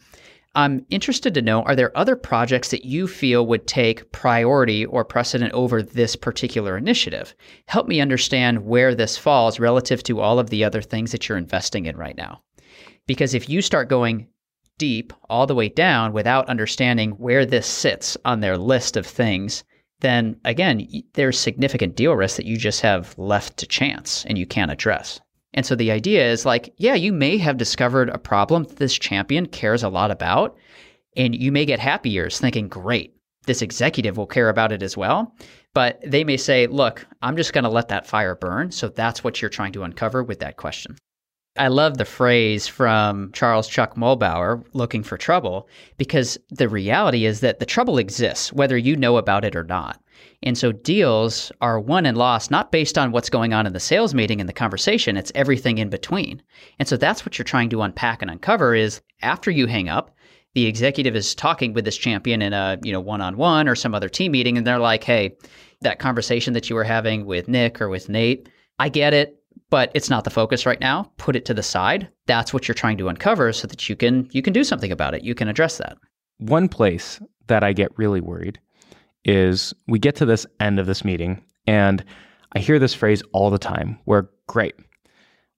I'm 0.55 0.85
interested 0.89 1.33
to 1.35 1.41
know 1.41 1.61
are 1.63 1.75
there 1.75 1.95
other 1.95 2.15
projects 2.15 2.71
that 2.71 2.83
you 2.83 3.07
feel 3.07 3.45
would 3.45 3.67
take 3.67 4.11
priority 4.11 4.85
or 4.85 5.05
precedent 5.05 5.53
over 5.53 5.83
this 5.83 6.15
particular 6.15 6.75
initiative? 6.75 7.35
Help 7.67 7.87
me 7.87 8.01
understand 8.01 8.65
where 8.65 8.95
this 8.95 9.17
falls 9.17 9.59
relative 9.59 10.01
to 10.03 10.19
all 10.19 10.39
of 10.39 10.49
the 10.49 10.63
other 10.63 10.81
things 10.81 11.11
that 11.11 11.29
you're 11.29 11.37
investing 11.37 11.85
in 11.85 11.95
right 11.97 12.17
now. 12.17 12.41
Because 13.05 13.33
if 13.33 13.47
you 13.47 13.61
start 13.61 13.89
going 13.89 14.27
deep 14.79 15.13
all 15.29 15.45
the 15.45 15.55
way 15.55 15.69
down 15.69 16.13
without 16.13 16.49
understanding 16.49 17.11
where 17.11 17.45
this 17.45 17.67
sits 17.67 18.17
on 18.25 18.39
their 18.39 18.57
list 18.57 18.97
of 18.97 19.05
things, 19.05 19.63
then 19.99 20.39
again, 20.45 20.87
there's 21.13 21.37
significant 21.37 21.95
deal 21.95 22.15
risk 22.15 22.37
that 22.37 22.45
you 22.45 22.57
just 22.57 22.81
have 22.81 23.15
left 23.17 23.57
to 23.57 23.67
chance 23.67 24.25
and 24.25 24.37
you 24.37 24.47
can't 24.47 24.71
address. 24.71 25.19
And 25.53 25.65
so 25.65 25.75
the 25.75 25.91
idea 25.91 26.31
is 26.31 26.45
like, 26.45 26.73
yeah, 26.77 26.93
you 26.93 27.11
may 27.11 27.37
have 27.37 27.57
discovered 27.57 28.09
a 28.09 28.17
problem 28.17 28.65
this 28.75 28.97
champion 28.97 29.45
cares 29.47 29.83
a 29.83 29.89
lot 29.89 30.11
about, 30.11 30.57
and 31.17 31.35
you 31.35 31.51
may 31.51 31.65
get 31.65 31.79
happy 31.79 32.09
years 32.09 32.39
thinking, 32.39 32.67
great, 32.67 33.15
this 33.45 33.61
executive 33.61 34.15
will 34.15 34.27
care 34.27 34.49
about 34.49 34.71
it 34.71 34.83
as 34.83 34.95
well. 34.95 35.35
But 35.73 35.99
they 36.05 36.23
may 36.23 36.37
say, 36.37 36.67
look, 36.67 37.05
I'm 37.21 37.35
just 37.35 37.53
going 37.53 37.63
to 37.63 37.69
let 37.69 37.89
that 37.89 38.07
fire 38.07 38.35
burn. 38.35 38.71
So 38.71 38.89
that's 38.89 39.23
what 39.23 39.41
you're 39.41 39.49
trying 39.49 39.71
to 39.73 39.83
uncover 39.83 40.23
with 40.23 40.39
that 40.39 40.57
question. 40.57 40.97
I 41.57 41.67
love 41.67 41.97
the 41.97 42.05
phrase 42.05 42.67
from 42.67 43.31
Charles 43.33 43.67
Chuck 43.67 43.95
Mulbauer, 43.95 44.63
looking 44.73 45.03
for 45.03 45.17
trouble, 45.17 45.67
because 45.97 46.37
the 46.49 46.69
reality 46.69 47.25
is 47.25 47.41
that 47.41 47.59
the 47.59 47.65
trouble 47.65 47.97
exists, 47.97 48.53
whether 48.53 48.77
you 48.77 48.95
know 48.95 49.17
about 49.17 49.43
it 49.43 49.55
or 49.55 49.63
not. 49.63 50.01
And 50.43 50.57
so 50.57 50.71
deals 50.71 51.51
are 51.59 51.79
won 51.79 52.05
and 52.05 52.17
lost 52.17 52.49
not 52.49 52.71
based 52.71 52.97
on 52.97 53.11
what's 53.11 53.29
going 53.29 53.53
on 53.53 53.67
in 53.67 53.73
the 53.73 53.79
sales 53.79 54.13
meeting 54.13 54.39
and 54.39 54.47
the 54.47 54.53
conversation, 54.53 55.17
it's 55.17 55.31
everything 55.35 55.77
in 55.77 55.89
between. 55.89 56.41
And 56.79 56.87
so 56.87 56.95
that's 56.95 57.25
what 57.25 57.37
you're 57.37 57.43
trying 57.43 57.69
to 57.71 57.81
unpack 57.81 58.21
and 58.21 58.31
uncover 58.31 58.73
is 58.73 59.01
after 59.21 59.51
you 59.51 59.67
hang 59.67 59.89
up, 59.89 60.15
the 60.53 60.65
executive 60.65 61.15
is 61.15 61.35
talking 61.35 61.73
with 61.73 61.85
this 61.85 61.97
champion 61.97 62.41
in 62.41 62.53
a, 62.53 62.79
you 62.83 62.91
know, 62.91 63.01
one-on-one 63.01 63.67
or 63.67 63.75
some 63.75 63.93
other 63.93 64.09
team 64.09 64.31
meeting 64.31 64.57
and 64.57 64.65
they're 64.65 64.79
like, 64.79 65.03
"Hey, 65.03 65.35
that 65.81 65.99
conversation 65.99 66.53
that 66.53 66.69
you 66.69 66.75
were 66.75 66.83
having 66.83 67.25
with 67.25 67.47
Nick 67.47 67.81
or 67.81 67.89
with 67.89 68.09
Nate, 68.09 68.49
I 68.79 68.89
get 68.89 69.13
it 69.13 69.39
but 69.69 69.91
it's 69.93 70.09
not 70.09 70.23
the 70.23 70.29
focus 70.29 70.65
right 70.65 70.79
now. 70.79 71.11
Put 71.17 71.35
it 71.35 71.45
to 71.45 71.53
the 71.53 71.63
side. 71.63 72.09
That's 72.25 72.53
what 72.53 72.67
you're 72.67 72.75
trying 72.75 72.97
to 72.97 73.07
uncover 73.07 73.53
so 73.53 73.67
that 73.67 73.87
you 73.89 73.95
can 73.95 74.27
you 74.31 74.41
can 74.41 74.53
do 74.53 74.63
something 74.63 74.91
about 74.91 75.13
it. 75.13 75.23
You 75.23 75.35
can 75.35 75.47
address 75.47 75.77
that. 75.77 75.97
One 76.37 76.67
place 76.69 77.19
that 77.47 77.63
I 77.63 77.73
get 77.73 77.97
really 77.97 78.21
worried 78.21 78.59
is 79.29 79.75
we 79.87 79.99
get 79.99 80.15
to 80.15 80.25
this 80.25 80.47
end 80.59 80.79
of 80.79 80.87
this 80.87 81.05
meeting 81.05 81.43
and 81.67 82.03
I 82.53 82.59
hear 82.59 82.79
this 82.79 82.95
phrase 82.95 83.21
all 83.31 83.51
the 83.51 83.59
time 83.59 83.99
where 84.05 84.29
great. 84.47 84.73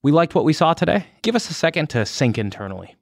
We 0.03 0.11
liked 0.11 0.35
what 0.35 0.43
we 0.43 0.51
saw 0.51 0.73
today. 0.73 1.05
Give 1.21 1.35
us 1.35 1.49
a 1.49 1.53
second 1.53 1.89
to 1.91 2.05
sync 2.05 2.37
internally. 2.37 2.95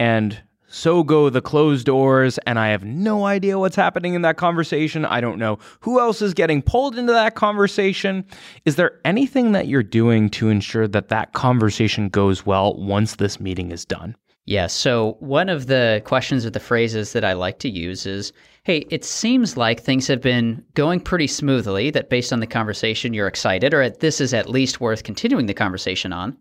And 0.00 0.42
so 0.66 1.04
go 1.04 1.30
the 1.30 1.40
closed 1.40 1.86
doors, 1.86 2.38
and 2.38 2.58
I 2.58 2.70
have 2.70 2.82
no 2.82 3.26
idea 3.26 3.60
what's 3.60 3.76
happening 3.76 4.14
in 4.14 4.22
that 4.22 4.36
conversation. 4.36 5.04
I 5.04 5.20
don't 5.20 5.38
know 5.38 5.60
who 5.78 6.00
else 6.00 6.20
is 6.20 6.34
getting 6.34 6.62
pulled 6.62 6.98
into 6.98 7.12
that 7.12 7.36
conversation. 7.36 8.24
Is 8.64 8.74
there 8.74 8.98
anything 9.04 9.52
that 9.52 9.68
you're 9.68 9.84
doing 9.84 10.28
to 10.30 10.48
ensure 10.48 10.88
that 10.88 11.10
that 11.10 11.34
conversation 11.34 12.08
goes 12.08 12.44
well 12.44 12.74
once 12.76 13.14
this 13.14 13.38
meeting 13.38 13.70
is 13.70 13.84
done? 13.84 14.16
Yeah. 14.46 14.66
So, 14.66 15.16
one 15.20 15.48
of 15.48 15.66
the 15.68 16.02
questions 16.04 16.44
or 16.44 16.50
the 16.50 16.60
phrases 16.60 17.12
that 17.14 17.24
I 17.24 17.32
like 17.32 17.58
to 17.60 17.70
use 17.70 18.04
is 18.04 18.32
Hey, 18.64 18.86
it 18.88 19.04
seems 19.04 19.58
like 19.58 19.80
things 19.80 20.06
have 20.06 20.22
been 20.22 20.64
going 20.72 20.98
pretty 20.98 21.26
smoothly, 21.26 21.90
that 21.90 22.08
based 22.08 22.32
on 22.32 22.40
the 22.40 22.46
conversation, 22.46 23.12
you're 23.12 23.26
excited, 23.26 23.74
or 23.74 23.90
this 23.90 24.22
is 24.22 24.32
at 24.32 24.48
least 24.48 24.80
worth 24.80 25.02
continuing 25.02 25.44
the 25.44 25.52
conversation 25.52 26.14
on. 26.14 26.38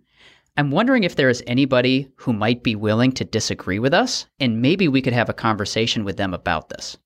I'm 0.56 0.72
wondering 0.72 1.04
if 1.04 1.18
there 1.18 1.28
is 1.28 1.44
anybody 1.48 2.08
who 2.16 2.32
might 2.32 2.64
be 2.64 2.78
willing 2.78 3.12
to 3.14 3.26
disagree 3.26 3.78
with 3.78 3.94
us, 3.94 4.26
and 4.40 4.62
maybe 4.62 4.88
we 4.88 5.02
could 5.02 5.12
have 5.12 5.28
a 5.28 5.34
conversation 5.34 6.06
with 6.06 6.16
them 6.16 6.34
about 6.34 6.70
this. 6.70 6.98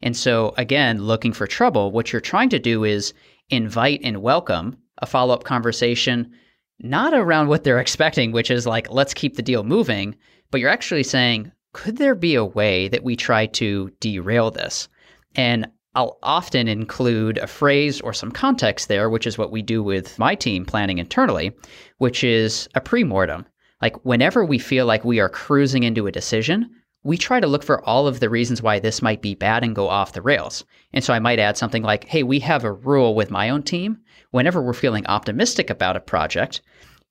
And 0.00 0.16
so, 0.16 0.54
again, 0.56 1.02
looking 1.02 1.32
for 1.32 1.48
trouble, 1.48 1.90
what 1.90 2.12
you're 2.12 2.20
trying 2.20 2.50
to 2.50 2.60
do 2.60 2.84
is 2.84 3.14
invite 3.50 4.00
and 4.04 4.22
welcome 4.22 4.76
a 4.98 5.06
follow 5.06 5.34
up 5.34 5.42
conversation, 5.42 6.30
not 6.78 7.14
around 7.14 7.48
what 7.48 7.64
they're 7.64 7.80
expecting, 7.80 8.30
which 8.30 8.50
is 8.50 8.64
like, 8.64 8.92
let's 8.92 9.12
keep 9.12 9.34
the 9.34 9.42
deal 9.42 9.64
moving, 9.64 10.14
but 10.52 10.60
you're 10.60 10.70
actually 10.70 11.02
saying, 11.02 11.50
could 11.72 11.96
there 11.96 12.14
be 12.14 12.36
a 12.36 12.44
way 12.44 12.86
that 12.88 13.02
we 13.02 13.16
try 13.16 13.46
to 13.46 13.90
derail 13.98 14.50
this? 14.50 14.88
And 15.34 15.66
I'll 15.94 16.18
often 16.22 16.68
include 16.68 17.38
a 17.38 17.46
phrase 17.46 18.00
or 18.02 18.12
some 18.12 18.30
context 18.30 18.88
there, 18.88 19.10
which 19.10 19.26
is 19.26 19.38
what 19.38 19.50
we 19.50 19.62
do 19.62 19.82
with 19.82 20.18
my 20.18 20.34
team 20.34 20.64
planning 20.64 20.98
internally, 20.98 21.52
which 21.98 22.22
is 22.22 22.68
a 22.74 22.80
pre-mortem. 22.80 23.46
Like 23.80 24.04
whenever 24.04 24.44
we 24.44 24.58
feel 24.58 24.86
like 24.86 25.04
we 25.04 25.20
are 25.20 25.28
cruising 25.28 25.82
into 25.82 26.06
a 26.06 26.12
decision, 26.12 26.70
we 27.02 27.16
try 27.16 27.40
to 27.40 27.46
look 27.46 27.64
for 27.64 27.82
all 27.84 28.06
of 28.06 28.20
the 28.20 28.30
reasons 28.30 28.62
why 28.62 28.78
this 28.78 29.02
might 29.02 29.22
be 29.22 29.34
bad 29.34 29.64
and 29.64 29.74
go 29.74 29.88
off 29.88 30.12
the 30.12 30.22
rails. 30.22 30.64
And 30.92 31.02
so 31.02 31.12
I 31.12 31.18
might 31.18 31.38
add 31.38 31.56
something 31.56 31.82
like, 31.82 32.04
hey, 32.04 32.22
we 32.22 32.38
have 32.40 32.64
a 32.64 32.72
rule 32.72 33.14
with 33.14 33.30
my 33.30 33.48
own 33.48 33.62
team. 33.62 33.98
Whenever 34.30 34.62
we're 34.62 34.72
feeling 34.72 35.06
optimistic 35.06 35.68
about 35.68 35.96
a 35.96 36.00
project, 36.00 36.60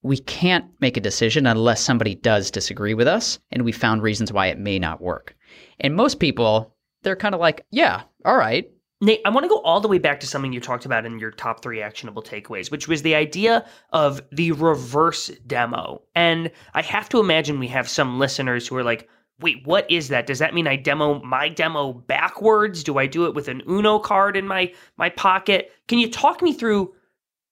we 0.04 0.18
can't 0.18 0.66
make 0.80 0.98
a 0.98 1.02
decision 1.02 1.46
unless 1.46 1.82
somebody 1.82 2.16
does 2.16 2.52
disagree 2.52 2.94
with 2.94 3.08
us 3.08 3.40
and 3.52 3.64
we 3.64 3.72
found 3.72 4.02
reasons 4.02 4.34
why 4.34 4.48
it 4.48 4.58
may 4.58 4.80
not 4.80 5.02
work. 5.02 5.36
And 5.80 5.96
most 5.96 6.20
people 6.20 6.76
they're 7.04 7.16
kind 7.16 7.34
of 7.36 7.42
like, 7.42 7.66
yeah, 7.72 8.04
all 8.26 8.38
right. 8.38 8.70
Nate, 9.04 9.22
I 9.26 9.30
want 9.30 9.44
to 9.44 9.50
go 9.50 9.62
all 9.62 9.82
the 9.82 9.88
way 9.88 9.98
back 9.98 10.20
to 10.20 10.28
something 10.28 10.54
you 10.54 10.60
talked 10.60 10.86
about 10.86 11.08
in 11.08 11.18
your 11.18 11.32
top 11.32 11.64
three 11.64 11.82
actionable 11.82 12.22
takeaways, 12.22 12.70
which 12.70 12.88
was 12.88 13.02
the 13.02 13.16
idea 13.16 13.66
of 13.92 14.22
the 14.32 14.52
reverse 14.52 15.30
demo. 15.48 16.04
And 16.14 16.52
I 16.76 16.84
have 16.84 17.10
to 17.10 17.20
imagine 17.20 17.58
we 17.58 17.68
have 17.68 17.90
some 17.90 18.20
listeners 18.20 18.68
who 18.68 18.76
are 18.78 18.84
like, 18.84 19.10
wait, 19.40 19.66
what 19.66 19.90
is 19.90 20.10
that? 20.10 20.28
Does 20.28 20.38
that 20.38 20.54
mean 20.54 20.68
I 20.68 20.76
demo 20.76 21.20
my 21.24 21.50
demo 21.50 21.94
backwards? 21.94 22.84
Do 22.84 23.00
I 23.00 23.08
do 23.08 23.26
it 23.26 23.34
with 23.34 23.48
an 23.48 23.64
Uno 23.68 23.98
card 23.98 24.38
in 24.38 24.48
my 24.48 24.72
my 24.98 25.10
pocket? 25.10 25.72
Can 25.88 25.98
you 25.98 26.10
talk 26.10 26.44
me 26.44 26.54
through? 26.54 26.94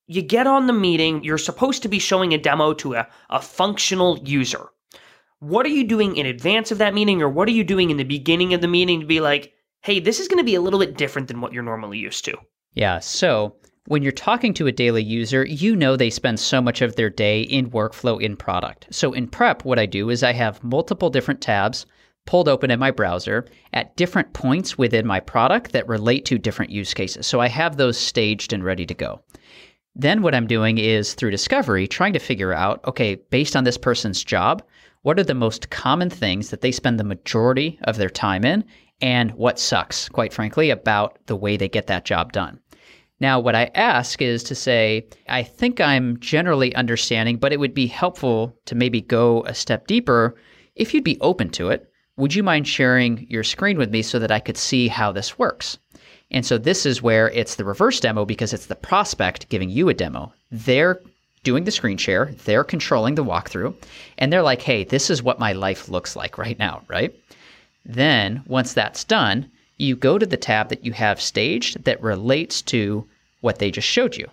You 0.09 0.21
get 0.21 0.47
on 0.47 0.67
the 0.67 0.73
meeting, 0.73 1.23
you're 1.23 1.37
supposed 1.37 1.83
to 1.83 1.87
be 1.87 1.99
showing 1.99 2.33
a 2.33 2.37
demo 2.37 2.73
to 2.73 2.95
a, 2.95 3.07
a 3.29 3.41
functional 3.41 4.19
user 4.19 4.69
what 5.39 5.65
are 5.65 5.69
you 5.69 5.85
doing 5.85 6.17
in 6.17 6.25
advance 6.25 6.71
of 6.71 6.77
that 6.77 6.93
meeting 6.93 7.21
or 7.21 7.29
what 7.29 7.47
are 7.47 7.51
you 7.51 7.63
doing 7.63 7.89
in 7.89 7.97
the 7.97 8.03
beginning 8.03 8.53
of 8.53 8.61
the 8.61 8.67
meeting 8.67 8.99
to 8.99 9.05
be 9.05 9.21
like, 9.21 9.53
hey, 9.81 9.99
this 9.99 10.19
is 10.19 10.27
going 10.27 10.37
to 10.37 10.43
be 10.43 10.55
a 10.55 10.61
little 10.61 10.79
bit 10.79 10.97
different 10.97 11.27
than 11.27 11.39
what 11.39 11.53
you're 11.53 11.63
normally 11.63 11.97
used 11.97 12.25
to? 12.25 12.37
Yeah. 12.73 12.99
So 12.99 13.55
when 13.87 14.03
you're 14.03 14.11
talking 14.11 14.53
to 14.55 14.67
a 14.67 14.71
daily 14.71 15.01
user, 15.01 15.45
you 15.45 15.75
know 15.75 15.95
they 15.95 16.09
spend 16.09 16.39
so 16.39 16.61
much 16.61 16.81
of 16.81 16.95
their 16.95 17.09
day 17.09 17.41
in 17.41 17.71
workflow 17.71 18.21
in 18.21 18.35
product. 18.35 18.87
So 18.91 19.13
in 19.13 19.27
prep, 19.27 19.63
what 19.63 19.79
I 19.79 19.85
do 19.85 20.09
is 20.09 20.23
I 20.23 20.33
have 20.33 20.63
multiple 20.63 21.09
different 21.09 21.41
tabs 21.41 21.85
pulled 22.25 22.49
open 22.49 22.69
in 22.69 22.77
my 22.77 22.91
browser 22.91 23.45
at 23.73 23.95
different 23.95 24.33
points 24.33 24.77
within 24.77 25.07
my 25.07 25.21
product 25.21 25.71
that 25.71 25.87
relate 25.87 26.25
to 26.25 26.37
different 26.37 26.69
use 26.69 26.93
cases. 26.93 27.25
So 27.25 27.39
I 27.39 27.47
have 27.47 27.77
those 27.77 27.97
staged 27.97 28.51
and 28.51 28.63
ready 28.63 28.85
to 28.85 28.93
go. 28.93 29.21
Then 29.95 30.21
what 30.21 30.35
I'm 30.35 30.47
doing 30.47 30.77
is 30.77 31.13
through 31.13 31.31
discovery, 31.31 31.87
trying 31.87 32.13
to 32.13 32.19
figure 32.19 32.53
out 32.53 32.79
okay, 32.85 33.15
based 33.15 33.55
on 33.55 33.63
this 33.63 33.77
person's 33.77 34.23
job, 34.23 34.63
what 35.01 35.19
are 35.19 35.23
the 35.23 35.33
most 35.33 35.69
common 35.69 36.09
things 36.09 36.49
that 36.49 36.61
they 36.61 36.71
spend 36.71 36.99
the 36.99 37.03
majority 37.03 37.79
of 37.83 37.97
their 37.97 38.09
time 38.09 38.45
in, 38.45 38.63
and 39.01 39.31
what 39.31 39.59
sucks, 39.59 40.09
quite 40.09 40.33
frankly, 40.33 40.69
about 40.69 41.17
the 41.27 41.35
way 41.35 41.57
they 41.57 41.69
get 41.69 41.87
that 41.87 42.05
job 42.05 42.33
done. 42.33 42.59
Now, 43.21 43.39
what 43.39 43.55
I 43.55 43.69
ask 43.75 44.21
is 44.21 44.43
to 44.43 44.55
say, 44.55 45.07
I 45.27 45.43
think 45.43 45.81
I'm 45.81 46.19
generally 46.19 46.73
understanding, 46.75 47.37
but 47.37 47.51
it 47.51 47.59
would 47.59 47.73
be 47.73 47.87
helpful 47.87 48.55
to 48.65 48.75
maybe 48.75 49.01
go 49.01 49.43
a 49.43 49.53
step 49.53 49.87
deeper. 49.87 50.35
If 50.75 50.93
you'd 50.93 51.03
be 51.03 51.19
open 51.19 51.49
to 51.51 51.69
it, 51.69 51.91
would 52.15 52.33
you 52.33 52.43
mind 52.43 52.67
sharing 52.67 53.25
your 53.29 53.43
screen 53.43 53.77
with 53.77 53.91
me 53.91 54.01
so 54.01 54.19
that 54.19 54.31
I 54.31 54.39
could 54.39 54.57
see 54.57 54.87
how 54.87 55.11
this 55.11 55.37
works? 55.37 55.77
And 56.31 56.45
so 56.45 56.57
this 56.57 56.85
is 56.85 57.01
where 57.01 57.29
it's 57.31 57.55
the 57.55 57.65
reverse 57.65 57.99
demo 57.99 58.25
because 58.25 58.53
it's 58.53 58.67
the 58.67 58.75
prospect 58.75 59.49
giving 59.49 59.69
you 59.69 59.89
a 59.89 59.93
demo. 59.93 60.31
They're 60.51 61.01
doing 61.43 61.63
the 61.63 61.71
screen 61.71 61.97
share, 61.97 62.33
they're 62.45 62.63
controlling 62.63 63.15
the 63.15 63.23
walkthrough, 63.23 63.73
and 64.17 64.31
they're 64.31 64.43
like, 64.43 64.61
hey, 64.61 64.83
this 64.83 65.09
is 65.09 65.23
what 65.23 65.39
my 65.39 65.53
life 65.53 65.89
looks 65.89 66.15
like 66.15 66.37
right 66.37 66.59
now, 66.59 66.81
right? 66.87 67.15
Then, 67.85 68.43
once 68.45 68.73
that's 68.73 69.03
done, 69.03 69.49
you 69.77 69.95
go 69.95 70.17
to 70.17 70.25
the 70.25 70.37
tab 70.37 70.69
that 70.69 70.83
you 70.83 70.91
have 70.91 71.21
staged 71.21 71.85
that 71.85 72.01
relates 72.01 72.61
to 72.63 73.07
what 73.41 73.59
they 73.59 73.71
just 73.71 73.87
showed 73.87 74.17
you. 74.17 74.27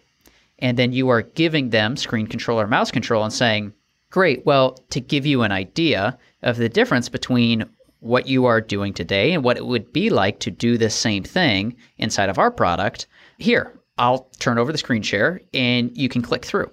And 0.58 0.76
then 0.76 0.92
you 0.92 1.08
are 1.08 1.22
giving 1.22 1.70
them 1.70 1.96
screen 1.96 2.26
control 2.26 2.60
or 2.60 2.66
mouse 2.66 2.90
control 2.90 3.22
and 3.22 3.32
saying, 3.32 3.72
great, 4.10 4.44
well, 4.44 4.78
to 4.90 5.00
give 5.00 5.24
you 5.24 5.42
an 5.42 5.52
idea 5.52 6.18
of 6.42 6.56
the 6.56 6.68
difference 6.68 7.08
between 7.08 7.64
what 8.06 8.26
you 8.26 8.46
are 8.46 8.60
doing 8.60 8.92
today 8.92 9.32
and 9.32 9.44
what 9.44 9.56
it 9.56 9.66
would 9.66 9.92
be 9.92 10.10
like 10.10 10.38
to 10.40 10.50
do 10.50 10.78
the 10.78 10.90
same 10.90 11.24
thing 11.24 11.76
inside 11.98 12.28
of 12.28 12.38
our 12.38 12.50
product, 12.50 13.06
here, 13.38 13.78
I'll 13.98 14.30
turn 14.38 14.58
over 14.58 14.72
the 14.72 14.78
screen 14.78 15.02
share 15.02 15.40
and 15.54 15.96
you 15.96 16.08
can 16.08 16.22
click 16.22 16.44
through. 16.44 16.70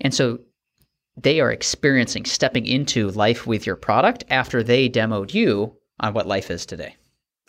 And 0.00 0.14
so 0.14 0.38
they 1.16 1.40
are 1.40 1.50
experiencing 1.50 2.24
stepping 2.24 2.66
into 2.66 3.10
life 3.10 3.46
with 3.46 3.66
your 3.66 3.76
product 3.76 4.24
after 4.30 4.62
they 4.62 4.88
demoed 4.88 5.34
you 5.34 5.74
on 6.00 6.14
what 6.14 6.26
life 6.26 6.50
is 6.50 6.64
today. 6.64 6.96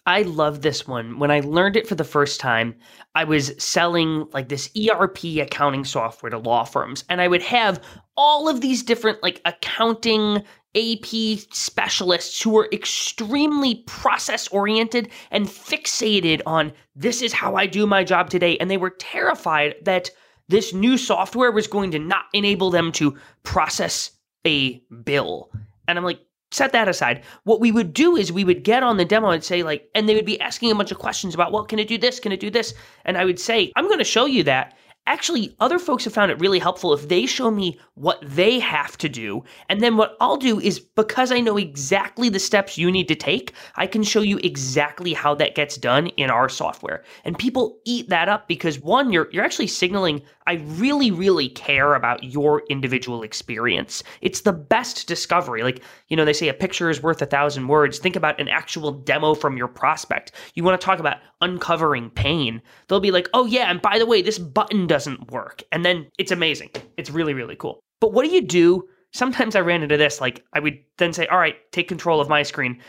I 0.05 0.23
love 0.23 0.61
this 0.61 0.87
one. 0.87 1.19
When 1.19 1.29
I 1.29 1.41
learned 1.41 1.75
it 1.75 1.87
for 1.87 1.93
the 1.93 2.03
first 2.03 2.39
time, 2.39 2.73
I 3.13 3.25
was 3.25 3.53
selling 3.63 4.27
like 4.33 4.49
this 4.49 4.71
ERP 4.75 5.23
accounting 5.39 5.85
software 5.85 6.31
to 6.31 6.39
law 6.39 6.63
firms, 6.63 7.03
and 7.09 7.21
I 7.21 7.27
would 7.27 7.43
have 7.43 7.79
all 8.17 8.49
of 8.49 8.59
these 8.59 8.81
different 8.81 9.21
like 9.21 9.39
accounting 9.45 10.43
AP 10.75 11.39
specialists 11.51 12.41
who 12.41 12.51
were 12.51 12.69
extremely 12.71 13.75
process 13.87 14.47
oriented 14.49 15.09
and 15.31 15.47
fixated 15.47 16.41
on 16.45 16.71
this 16.95 17.21
is 17.21 17.33
how 17.33 17.55
I 17.55 17.65
do 17.65 17.87
my 17.87 18.03
job 18.03 18.29
today. 18.29 18.57
And 18.57 18.69
they 18.69 18.77
were 18.77 18.91
terrified 18.91 19.75
that 19.83 20.11
this 20.47 20.73
new 20.73 20.97
software 20.97 21.51
was 21.51 21.67
going 21.67 21.91
to 21.91 21.99
not 21.99 22.25
enable 22.33 22.69
them 22.69 22.91
to 22.93 23.17
process 23.43 24.11
a 24.45 24.79
bill. 25.03 25.51
And 25.87 25.97
I'm 25.97 26.03
like, 26.03 26.19
set 26.51 26.71
that 26.71 26.87
aside. 26.87 27.23
What 27.43 27.59
we 27.59 27.71
would 27.71 27.93
do 27.93 28.15
is 28.15 28.31
we 28.31 28.43
would 28.43 28.63
get 28.63 28.83
on 28.83 28.97
the 28.97 29.05
demo 29.05 29.29
and 29.29 29.43
say, 29.43 29.63
like, 29.63 29.89
and 29.93 30.09
they 30.09 30.15
would 30.15 30.25
be 30.25 30.39
asking 30.41 30.71
a 30.71 30.75
bunch 30.75 30.91
of 30.91 30.99
questions 30.99 31.33
about, 31.33 31.51
well, 31.51 31.65
can 31.65 31.79
it 31.79 31.87
do 31.87 31.97
this? 31.97 32.19
Can 32.19 32.31
it 32.31 32.39
do 32.39 32.49
this? 32.49 32.73
And 33.05 33.17
I 33.17 33.25
would 33.25 33.39
say, 33.39 33.71
I'm 33.75 33.85
going 33.85 33.99
to 33.99 34.03
show 34.03 34.25
you 34.25 34.43
that 34.43 34.75
actually 35.09 35.55
other 35.59 35.79
folks 35.79 36.03
have 36.03 36.13
found 36.13 36.31
it 36.31 36.39
really 36.39 36.59
helpful 36.59 36.93
if 36.93 37.09
they 37.09 37.25
show 37.25 37.49
me 37.49 37.79
what 37.95 38.19
they 38.23 38.59
have 38.59 38.97
to 38.99 39.09
do. 39.09 39.43
And 39.67 39.81
then 39.81 39.97
what 39.97 40.15
I'll 40.21 40.37
do 40.37 40.59
is 40.59 40.79
because 40.79 41.31
I 41.31 41.39
know 41.39 41.57
exactly 41.57 42.29
the 42.29 42.39
steps 42.39 42.77
you 42.77 42.91
need 42.91 43.07
to 43.07 43.15
take 43.15 43.53
I 43.75 43.87
can 43.87 44.03
show 44.03 44.21
you 44.21 44.37
exactly 44.43 45.13
how 45.13 45.33
that 45.35 45.55
gets 45.55 45.77
done 45.77 46.07
in 46.07 46.29
our 46.29 46.47
software. 46.47 47.03
And 47.25 47.37
people 47.37 47.79
eat 47.85 48.09
that 48.09 48.29
up 48.29 48.47
because 48.47 48.79
one 48.79 49.11
you're 49.11 49.29
you're 49.31 49.43
actually 49.43 49.67
signaling 49.67 50.21
I 50.45 50.53
really 50.65 51.11
really 51.11 51.49
care 51.49 51.95
about 51.95 52.23
your 52.23 52.63
individual 52.69 53.23
experience. 53.23 54.03
It's 54.21 54.41
the 54.41 54.53
best 54.53 55.07
discovery. 55.07 55.63
Like 55.63 55.81
you 56.07 56.17
know 56.17 56.25
they 56.25 56.33
say 56.33 56.49
a 56.49 56.53
picture 56.53 56.89
is 56.89 57.01
worth 57.01 57.21
a 57.21 57.25
thousand 57.25 57.67
words. 57.67 57.99
Think 57.99 58.15
about 58.15 58.39
an 58.39 58.47
actual 58.47 58.91
demo 58.91 59.33
from 59.33 59.57
your 59.57 59.67
prospect. 59.67 60.33
You 60.53 60.63
want 60.63 60.79
to 60.79 60.85
talk 60.85 60.99
about 60.99 61.17
uncovering 61.41 62.09
pain. 62.09 62.61
They'll 62.87 62.99
be 62.99 63.11
like 63.11 63.27
oh 63.33 63.45
yeah 63.45 63.69
and 63.71 63.81
by 63.81 63.97
the 63.97 64.05
way 64.05 64.21
this 64.21 64.39
button 64.39 64.87
does 64.87 64.98
doesn't 64.99 65.31
work. 65.31 65.63
And 65.71 65.85
then 65.85 66.07
it's 66.17 66.31
amazing. 66.31 66.71
It's 66.97 67.09
really, 67.09 67.33
really 67.33 67.55
cool. 67.55 67.79
But 68.01 68.11
what 68.11 68.25
do 68.25 68.31
you 68.31 68.41
do? 68.41 68.83
Sometimes 69.13 69.55
I 69.55 69.61
ran 69.61 69.81
into 69.81 69.95
this. 69.95 70.19
Like, 70.19 70.43
I 70.51 70.59
would 70.59 70.77
then 70.97 71.13
say, 71.13 71.25
all 71.27 71.37
right, 71.39 71.55
take 71.71 71.87
control 71.87 72.19
of 72.19 72.27
my 72.27 72.43
screen. 72.43 72.81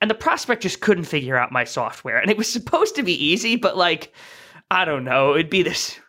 And 0.00 0.10
the 0.10 0.14
prospect 0.14 0.62
just 0.62 0.80
couldn't 0.80 1.04
figure 1.04 1.36
out 1.36 1.52
my 1.52 1.64
software. 1.64 2.18
And 2.18 2.30
it 2.30 2.38
was 2.38 2.50
supposed 2.58 2.96
to 2.96 3.02
be 3.02 3.22
easy, 3.22 3.56
but 3.56 3.76
like, 3.76 4.14
I 4.70 4.86
don't 4.86 5.04
know. 5.04 5.34
It'd 5.34 5.50
be 5.50 5.62
this 5.62 6.00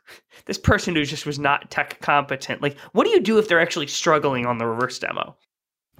this 0.46 0.58
person 0.58 0.96
who 0.96 1.04
just 1.04 1.26
was 1.26 1.38
not 1.38 1.70
tech 1.70 2.00
competent. 2.00 2.62
Like, 2.62 2.78
what 2.94 3.04
do 3.04 3.12
you 3.12 3.20
do 3.20 3.38
if 3.38 3.48
they're 3.48 3.60
actually 3.60 3.88
struggling 3.88 4.46
on 4.46 4.58
the 4.58 4.66
reverse 4.66 4.98
demo? 4.98 5.36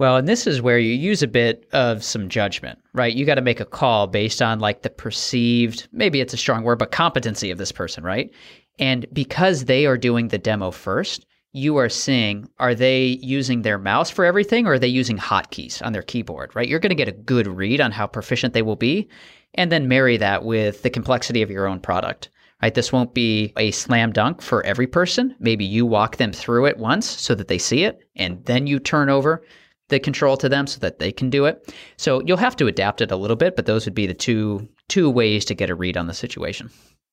Well, 0.00 0.16
and 0.16 0.26
this 0.26 0.46
is 0.46 0.62
where 0.62 0.78
you 0.78 0.94
use 0.94 1.22
a 1.22 1.28
bit 1.28 1.68
of 1.74 2.02
some 2.02 2.30
judgment, 2.30 2.78
right? 2.94 3.14
You 3.14 3.26
got 3.26 3.34
to 3.34 3.42
make 3.42 3.60
a 3.60 3.66
call 3.66 4.06
based 4.06 4.40
on 4.40 4.58
like 4.58 4.80
the 4.80 4.88
perceived, 4.88 5.88
maybe 5.92 6.22
it's 6.22 6.32
a 6.32 6.38
strong 6.38 6.64
word, 6.64 6.78
but 6.78 6.90
competency 6.90 7.50
of 7.50 7.58
this 7.58 7.70
person, 7.70 8.02
right? 8.02 8.30
And 8.78 9.04
because 9.12 9.66
they 9.66 9.84
are 9.84 9.98
doing 9.98 10.28
the 10.28 10.38
demo 10.38 10.70
first, 10.70 11.26
you 11.52 11.76
are 11.76 11.90
seeing 11.90 12.48
are 12.58 12.74
they 12.74 13.18
using 13.20 13.60
their 13.60 13.76
mouse 13.76 14.08
for 14.08 14.24
everything 14.24 14.66
or 14.66 14.72
are 14.72 14.78
they 14.78 14.88
using 14.88 15.18
hotkeys 15.18 15.84
on 15.84 15.92
their 15.92 16.00
keyboard, 16.00 16.56
right? 16.56 16.66
You're 16.66 16.78
going 16.78 16.88
to 16.88 16.94
get 16.94 17.08
a 17.08 17.12
good 17.12 17.46
read 17.46 17.82
on 17.82 17.92
how 17.92 18.06
proficient 18.06 18.54
they 18.54 18.62
will 18.62 18.76
be 18.76 19.06
and 19.52 19.70
then 19.70 19.86
marry 19.86 20.16
that 20.16 20.46
with 20.46 20.80
the 20.82 20.88
complexity 20.88 21.42
of 21.42 21.50
your 21.50 21.66
own 21.66 21.78
product. 21.78 22.30
Right? 22.62 22.72
This 22.72 22.90
won't 22.90 23.12
be 23.12 23.52
a 23.58 23.70
slam 23.70 24.12
dunk 24.12 24.40
for 24.40 24.64
every 24.64 24.86
person. 24.86 25.36
Maybe 25.40 25.66
you 25.66 25.84
walk 25.84 26.16
them 26.16 26.32
through 26.32 26.66
it 26.66 26.78
once 26.78 27.06
so 27.06 27.34
that 27.34 27.48
they 27.48 27.58
see 27.58 27.84
it 27.84 28.00
and 28.16 28.42
then 28.46 28.66
you 28.66 28.78
turn 28.78 29.10
over 29.10 29.42
the 29.90 30.00
control 30.00 30.36
to 30.38 30.48
them 30.48 30.66
so 30.66 30.78
that 30.80 30.98
they 30.98 31.12
can 31.12 31.30
do 31.30 31.44
it. 31.44 31.74
So 31.96 32.22
you'll 32.24 32.36
have 32.38 32.56
to 32.56 32.66
adapt 32.66 33.00
it 33.00 33.10
a 33.10 33.16
little 33.16 33.36
bit, 33.36 33.56
but 33.56 33.66
those 33.66 33.84
would 33.84 33.94
be 33.94 34.06
the 34.06 34.14
two 34.14 34.68
two 34.88 35.08
ways 35.08 35.44
to 35.44 35.54
get 35.54 35.70
a 35.70 35.74
read 35.74 35.96
on 35.96 36.06
the 36.06 36.14
situation. 36.14 36.70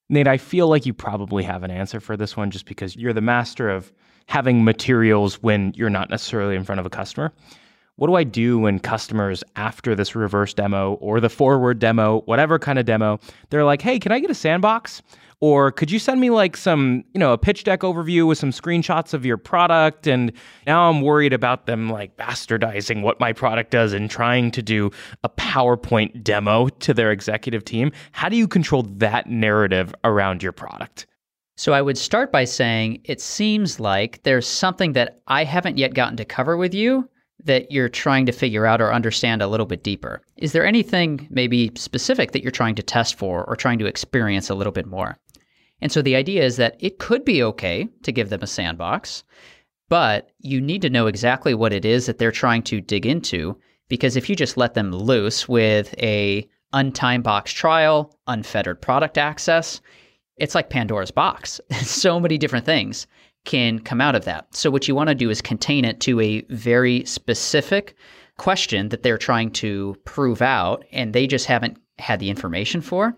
Nate, 0.09 0.27
I 0.27 0.37
feel 0.37 0.67
like 0.67 0.85
you 0.85 0.93
probably 0.93 1.43
have 1.43 1.63
an 1.63 1.71
answer 1.71 1.99
for 1.99 2.15
this 2.15 2.37
one 2.37 2.49
just 2.49 2.65
because 2.65 2.95
you're 2.95 3.13
the 3.13 3.21
master 3.21 3.69
of 3.69 3.91
having 4.27 4.63
materials 4.63 5.41
when 5.43 5.73
you're 5.75 5.89
not 5.89 6.09
necessarily 6.09 6.55
in 6.55 6.63
front 6.63 6.79
of 6.79 6.85
a 6.85 6.89
customer. 6.89 7.33
What 7.97 8.07
do 8.07 8.15
I 8.15 8.23
do 8.23 8.59
when 8.59 8.79
customers, 8.79 9.43
after 9.55 9.95
this 9.95 10.15
reverse 10.15 10.53
demo 10.53 10.93
or 10.95 11.19
the 11.19 11.29
forward 11.29 11.79
demo, 11.79 12.21
whatever 12.21 12.59
kind 12.59 12.77
of 12.77 12.85
demo, 12.85 13.19
they're 13.49 13.65
like, 13.65 13.81
hey, 13.81 13.99
can 13.99 14.11
I 14.11 14.19
get 14.19 14.29
a 14.29 14.35
sandbox? 14.35 15.01
Or 15.39 15.71
could 15.71 15.91
you 15.91 15.99
send 15.99 16.19
me 16.19 16.31
like 16.31 16.57
some, 16.57 17.03
you 17.13 17.19
know, 17.19 17.31
a 17.31 17.37
pitch 17.37 17.63
deck 17.63 17.81
overview 17.81 18.25
with 18.25 18.39
some 18.39 18.49
screenshots 18.49 19.13
of 19.13 19.23
your 19.23 19.37
product? 19.37 20.07
And 20.07 20.31
now 20.65 20.89
I'm 20.89 21.01
worried 21.01 21.31
about 21.31 21.67
them 21.67 21.89
like 21.89 22.17
bastardizing 22.17 23.03
what 23.03 23.19
my 23.19 23.33
product 23.33 23.69
does 23.69 23.93
and 23.93 24.09
trying 24.09 24.49
to 24.51 24.63
do 24.63 24.89
a 25.23 25.29
PowerPoint 25.29 26.23
demo 26.23 26.69
to 26.69 26.93
their 26.93 27.11
executive 27.11 27.63
team. 27.63 27.91
How 28.13 28.29
do 28.29 28.35
you 28.35 28.47
control 28.47 28.83
that 28.83 29.29
narrative 29.29 29.93
around 30.03 30.41
your 30.41 30.53
product? 30.53 31.05
So 31.55 31.73
I 31.73 31.81
would 31.81 31.97
start 31.97 32.31
by 32.31 32.45
saying 32.45 33.01
it 33.03 33.21
seems 33.21 33.79
like 33.79 34.21
there's 34.23 34.47
something 34.47 34.93
that 34.93 35.19
I 35.27 35.43
haven't 35.43 35.77
yet 35.77 35.93
gotten 35.93 36.17
to 36.17 36.25
cover 36.25 36.57
with 36.57 36.73
you 36.73 37.09
that 37.43 37.71
you're 37.71 37.89
trying 37.89 38.25
to 38.25 38.31
figure 38.31 38.65
out 38.65 38.81
or 38.81 38.93
understand 38.93 39.41
a 39.41 39.47
little 39.47 39.65
bit 39.65 39.83
deeper. 39.83 40.21
Is 40.37 40.51
there 40.51 40.65
anything 40.65 41.27
maybe 41.29 41.71
specific 41.75 42.31
that 42.31 42.41
you're 42.41 42.51
trying 42.51 42.75
to 42.75 42.83
test 42.83 43.15
for 43.15 43.43
or 43.45 43.55
trying 43.55 43.79
to 43.79 43.85
experience 43.85 44.49
a 44.49 44.55
little 44.55 44.73
bit 44.73 44.85
more? 44.85 45.17
And 45.81 45.91
so 45.91 46.01
the 46.01 46.15
idea 46.15 46.43
is 46.43 46.57
that 46.57 46.75
it 46.79 46.99
could 46.99 47.23
be 47.23 47.43
okay 47.43 47.87
to 48.03 48.11
give 48.11 48.29
them 48.29 48.41
a 48.41 48.47
sandbox, 48.47 49.23
but 49.89 50.31
you 50.39 50.59
need 50.59 50.81
to 50.81 50.89
know 50.89 51.07
exactly 51.07 51.53
what 51.53 51.73
it 51.73 51.85
is 51.85 52.05
that 52.05 52.17
they're 52.17 52.31
trying 52.31 52.63
to 52.63 52.81
dig 52.81 53.05
into 53.05 53.57
because 53.89 54.15
if 54.15 54.29
you 54.29 54.35
just 54.35 54.57
let 54.57 54.73
them 54.73 54.91
loose 54.91 55.47
with 55.47 55.95
a 55.99 56.47
untime 56.73 57.23
box 57.23 57.51
trial, 57.53 58.17
unfettered 58.27 58.81
product 58.81 59.17
access, 59.17 59.81
it's 60.37 60.55
like 60.55 60.69
Pandora's 60.69 61.11
box. 61.11 61.61
so 61.81 62.19
many 62.19 62.37
different 62.37 62.65
things 62.65 63.07
can 63.45 63.79
come 63.79 64.01
out 64.01 64.15
of 64.15 64.25
that. 64.25 64.53
So 64.53 64.69
what 64.69 64.87
you 64.87 64.95
want 64.95 65.09
to 65.09 65.15
do 65.15 65.29
is 65.29 65.41
contain 65.41 65.85
it 65.85 66.01
to 66.01 66.19
a 66.19 66.41
very 66.49 67.05
specific 67.05 67.95
question 68.37 68.89
that 68.89 69.03
they're 69.03 69.17
trying 69.17 69.51
to 69.51 69.95
prove 70.05 70.41
out 70.41 70.85
and 70.91 71.13
they 71.13 71.27
just 71.27 71.45
haven't 71.45 71.77
had 71.97 72.19
the 72.19 72.29
information 72.29 72.81
for. 72.81 73.15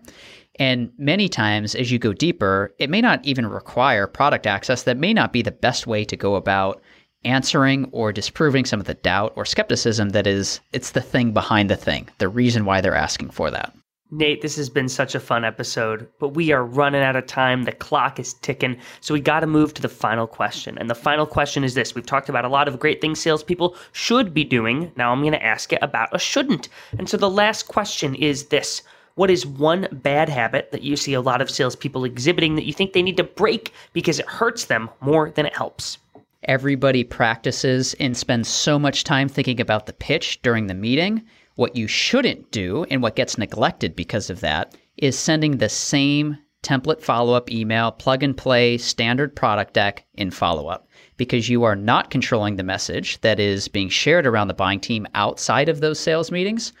And 0.58 0.92
many 0.98 1.28
times, 1.28 1.74
as 1.74 1.90
you 1.90 1.98
go 1.98 2.12
deeper, 2.12 2.74
it 2.78 2.90
may 2.90 3.00
not 3.00 3.24
even 3.24 3.46
require 3.46 4.06
product 4.06 4.46
access. 4.46 4.82
That 4.82 4.98
may 4.98 5.14
not 5.14 5.32
be 5.32 5.42
the 5.42 5.50
best 5.50 5.86
way 5.86 6.04
to 6.04 6.16
go 6.16 6.34
about 6.34 6.82
answering 7.24 7.88
or 7.92 8.12
disproving 8.12 8.64
some 8.64 8.80
of 8.80 8.86
the 8.86 8.94
doubt 8.94 9.32
or 9.36 9.44
skepticism 9.44 10.10
that 10.10 10.26
is, 10.26 10.60
it's 10.72 10.92
the 10.92 11.00
thing 11.00 11.32
behind 11.32 11.70
the 11.70 11.76
thing, 11.76 12.08
the 12.18 12.28
reason 12.28 12.64
why 12.64 12.80
they're 12.80 12.94
asking 12.94 13.30
for 13.30 13.50
that. 13.50 13.74
Nate, 14.12 14.42
this 14.42 14.56
has 14.56 14.68
been 14.68 14.88
such 14.88 15.14
a 15.14 15.20
fun 15.20 15.44
episode, 15.44 16.08
but 16.18 16.30
we 16.30 16.50
are 16.50 16.64
running 16.64 17.02
out 17.02 17.14
of 17.14 17.26
time. 17.26 17.62
The 17.62 17.70
clock 17.70 18.18
is 18.18 18.34
ticking, 18.34 18.76
so 19.00 19.14
we 19.14 19.20
got 19.20 19.40
to 19.40 19.46
move 19.46 19.72
to 19.74 19.82
the 19.82 19.88
final 19.88 20.26
question. 20.26 20.76
And 20.78 20.90
the 20.90 20.96
final 20.96 21.26
question 21.26 21.62
is 21.62 21.74
this 21.74 21.94
We've 21.94 22.04
talked 22.04 22.28
about 22.28 22.44
a 22.44 22.48
lot 22.48 22.66
of 22.66 22.80
great 22.80 23.00
things 23.00 23.20
salespeople 23.20 23.76
should 23.92 24.34
be 24.34 24.42
doing. 24.42 24.90
Now 24.96 25.12
I'm 25.12 25.20
going 25.20 25.32
to 25.32 25.44
ask 25.44 25.72
it 25.72 25.78
about 25.80 26.08
a 26.12 26.18
shouldn't. 26.18 26.68
And 26.98 27.08
so 27.08 27.16
the 27.16 27.30
last 27.30 27.68
question 27.68 28.16
is 28.16 28.46
this 28.46 28.82
what 29.20 29.30
is 29.30 29.44
one 29.44 29.86
bad 29.92 30.30
habit 30.30 30.70
that 30.72 30.80
you 30.80 30.96
see 30.96 31.12
a 31.12 31.20
lot 31.20 31.42
of 31.42 31.50
salespeople 31.50 32.06
exhibiting 32.06 32.54
that 32.54 32.64
you 32.64 32.72
think 32.72 32.94
they 32.94 33.02
need 33.02 33.18
to 33.18 33.22
break 33.22 33.74
because 33.92 34.18
it 34.18 34.24
hurts 34.24 34.64
them 34.64 34.88
more 35.02 35.30
than 35.32 35.44
it 35.44 35.54
helps? 35.54 35.98
Everybody 36.44 37.04
practices 37.04 37.94
and 38.00 38.16
spends 38.16 38.48
so 38.48 38.78
much 38.78 39.04
time 39.04 39.28
thinking 39.28 39.60
about 39.60 39.84
the 39.84 39.92
pitch 39.92 40.40
during 40.40 40.68
the 40.68 40.74
meeting. 40.74 41.22
What 41.56 41.76
you 41.76 41.86
shouldn't 41.86 42.50
do, 42.50 42.84
and 42.84 43.02
what 43.02 43.14
gets 43.14 43.36
neglected 43.36 43.94
because 43.94 44.30
of 44.30 44.40
that, 44.40 44.74
is 44.96 45.18
sending 45.18 45.58
the 45.58 45.68
same 45.68 46.38
template 46.62 47.02
follow 47.02 47.34
up 47.34 47.50
email, 47.50 47.92
plug 47.92 48.22
and 48.22 48.34
play, 48.34 48.78
standard 48.78 49.36
product 49.36 49.74
deck 49.74 50.06
in 50.14 50.30
follow 50.30 50.68
up 50.68 50.88
because 51.18 51.50
you 51.50 51.62
are 51.62 51.76
not 51.76 52.08
controlling 52.08 52.56
the 52.56 52.62
message 52.62 53.20
that 53.20 53.38
is 53.38 53.68
being 53.68 53.90
shared 53.90 54.26
around 54.26 54.48
the 54.48 54.54
buying 54.54 54.80
team 54.80 55.06
outside 55.14 55.68
of 55.68 55.80
those 55.80 56.00
sales 56.00 56.30
meetings. 56.30 56.72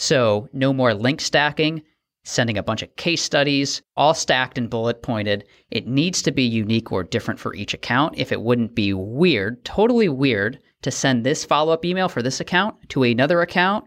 So, 0.00 0.48
no 0.54 0.72
more 0.72 0.94
link 0.94 1.20
stacking, 1.20 1.82
sending 2.24 2.56
a 2.56 2.62
bunch 2.62 2.80
of 2.80 2.96
case 2.96 3.22
studies, 3.22 3.82
all 3.98 4.14
stacked 4.14 4.56
and 4.56 4.70
bullet 4.70 5.02
pointed. 5.02 5.44
It 5.70 5.86
needs 5.86 6.22
to 6.22 6.32
be 6.32 6.42
unique 6.42 6.90
or 6.90 7.04
different 7.04 7.38
for 7.38 7.54
each 7.54 7.74
account. 7.74 8.14
If 8.16 8.32
it 8.32 8.40
wouldn't 8.40 8.74
be 8.74 8.94
weird, 8.94 9.62
totally 9.62 10.08
weird, 10.08 10.58
to 10.80 10.90
send 10.90 11.26
this 11.26 11.44
follow 11.44 11.74
up 11.74 11.84
email 11.84 12.08
for 12.08 12.22
this 12.22 12.40
account 12.40 12.88
to 12.88 13.02
another 13.02 13.42
account, 13.42 13.84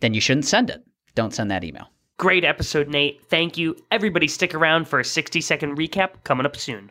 then 0.00 0.14
you 0.14 0.20
shouldn't 0.20 0.46
send 0.46 0.68
it. 0.68 0.82
Don't 1.14 1.32
send 1.32 1.48
that 1.52 1.62
email. 1.62 1.86
Great 2.18 2.42
episode, 2.42 2.88
Nate. 2.88 3.22
Thank 3.30 3.56
you. 3.56 3.76
Everybody, 3.92 4.26
stick 4.26 4.52
around 4.52 4.88
for 4.88 4.98
a 4.98 5.04
60 5.04 5.40
second 5.40 5.78
recap 5.78 6.24
coming 6.24 6.44
up 6.44 6.56
soon. 6.56 6.90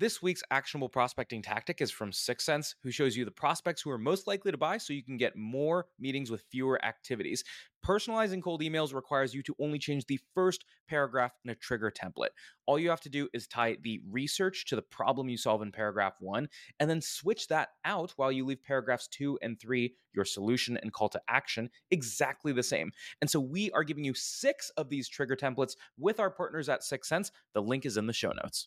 This 0.00 0.22
week's 0.22 0.42
actionable 0.50 0.88
prospecting 0.88 1.42
tactic 1.42 1.82
is 1.82 1.90
from 1.90 2.10
6sense, 2.10 2.74
who 2.82 2.90
shows 2.90 3.18
you 3.18 3.26
the 3.26 3.30
prospects 3.30 3.82
who 3.82 3.90
are 3.90 3.98
most 3.98 4.26
likely 4.26 4.50
to 4.50 4.56
buy 4.56 4.78
so 4.78 4.94
you 4.94 5.04
can 5.04 5.18
get 5.18 5.36
more 5.36 5.88
meetings 5.98 6.30
with 6.30 6.46
fewer 6.50 6.82
activities. 6.82 7.44
Personalizing 7.84 8.42
cold 8.42 8.62
emails 8.62 8.94
requires 8.94 9.34
you 9.34 9.42
to 9.42 9.54
only 9.60 9.78
change 9.78 10.06
the 10.06 10.18
first 10.34 10.64
paragraph 10.88 11.32
in 11.44 11.50
a 11.50 11.54
trigger 11.54 11.92
template. 11.92 12.30
All 12.64 12.78
you 12.78 12.88
have 12.88 13.02
to 13.02 13.10
do 13.10 13.28
is 13.34 13.46
tie 13.46 13.76
the 13.82 14.00
research 14.10 14.64
to 14.68 14.76
the 14.76 14.80
problem 14.80 15.28
you 15.28 15.36
solve 15.36 15.60
in 15.60 15.70
paragraph 15.70 16.14
one, 16.18 16.48
and 16.78 16.88
then 16.88 17.02
switch 17.02 17.48
that 17.48 17.68
out 17.84 18.14
while 18.16 18.32
you 18.32 18.46
leave 18.46 18.64
paragraphs 18.64 19.06
two 19.06 19.38
and 19.42 19.60
three, 19.60 19.96
your 20.14 20.24
solution 20.24 20.78
and 20.78 20.94
call 20.94 21.10
to 21.10 21.20
action, 21.28 21.68
exactly 21.90 22.52
the 22.52 22.62
same. 22.62 22.90
And 23.20 23.28
so 23.28 23.38
we 23.38 23.70
are 23.72 23.84
giving 23.84 24.04
you 24.04 24.14
six 24.14 24.70
of 24.78 24.88
these 24.88 25.10
trigger 25.10 25.36
templates 25.36 25.76
with 25.98 26.18
our 26.20 26.30
partners 26.30 26.70
at 26.70 26.80
6sense. 26.80 27.32
The 27.52 27.60
link 27.60 27.84
is 27.84 27.98
in 27.98 28.06
the 28.06 28.14
show 28.14 28.32
notes. 28.32 28.66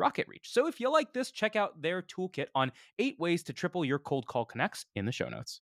RocketReach. 0.00 0.44
So 0.44 0.66
if 0.66 0.80
you 0.80 0.90
like 0.90 1.12
this, 1.12 1.30
check 1.30 1.56
out 1.56 1.80
their 1.82 2.02
toolkit 2.02 2.46
on 2.54 2.72
eight 2.98 3.18
ways 3.18 3.42
to 3.44 3.52
triple 3.52 3.84
your 3.84 3.98
cold 3.98 4.26
call 4.26 4.44
connects 4.44 4.86
in 4.94 5.06
the 5.06 5.12
show 5.12 5.28
notes. 5.28 5.60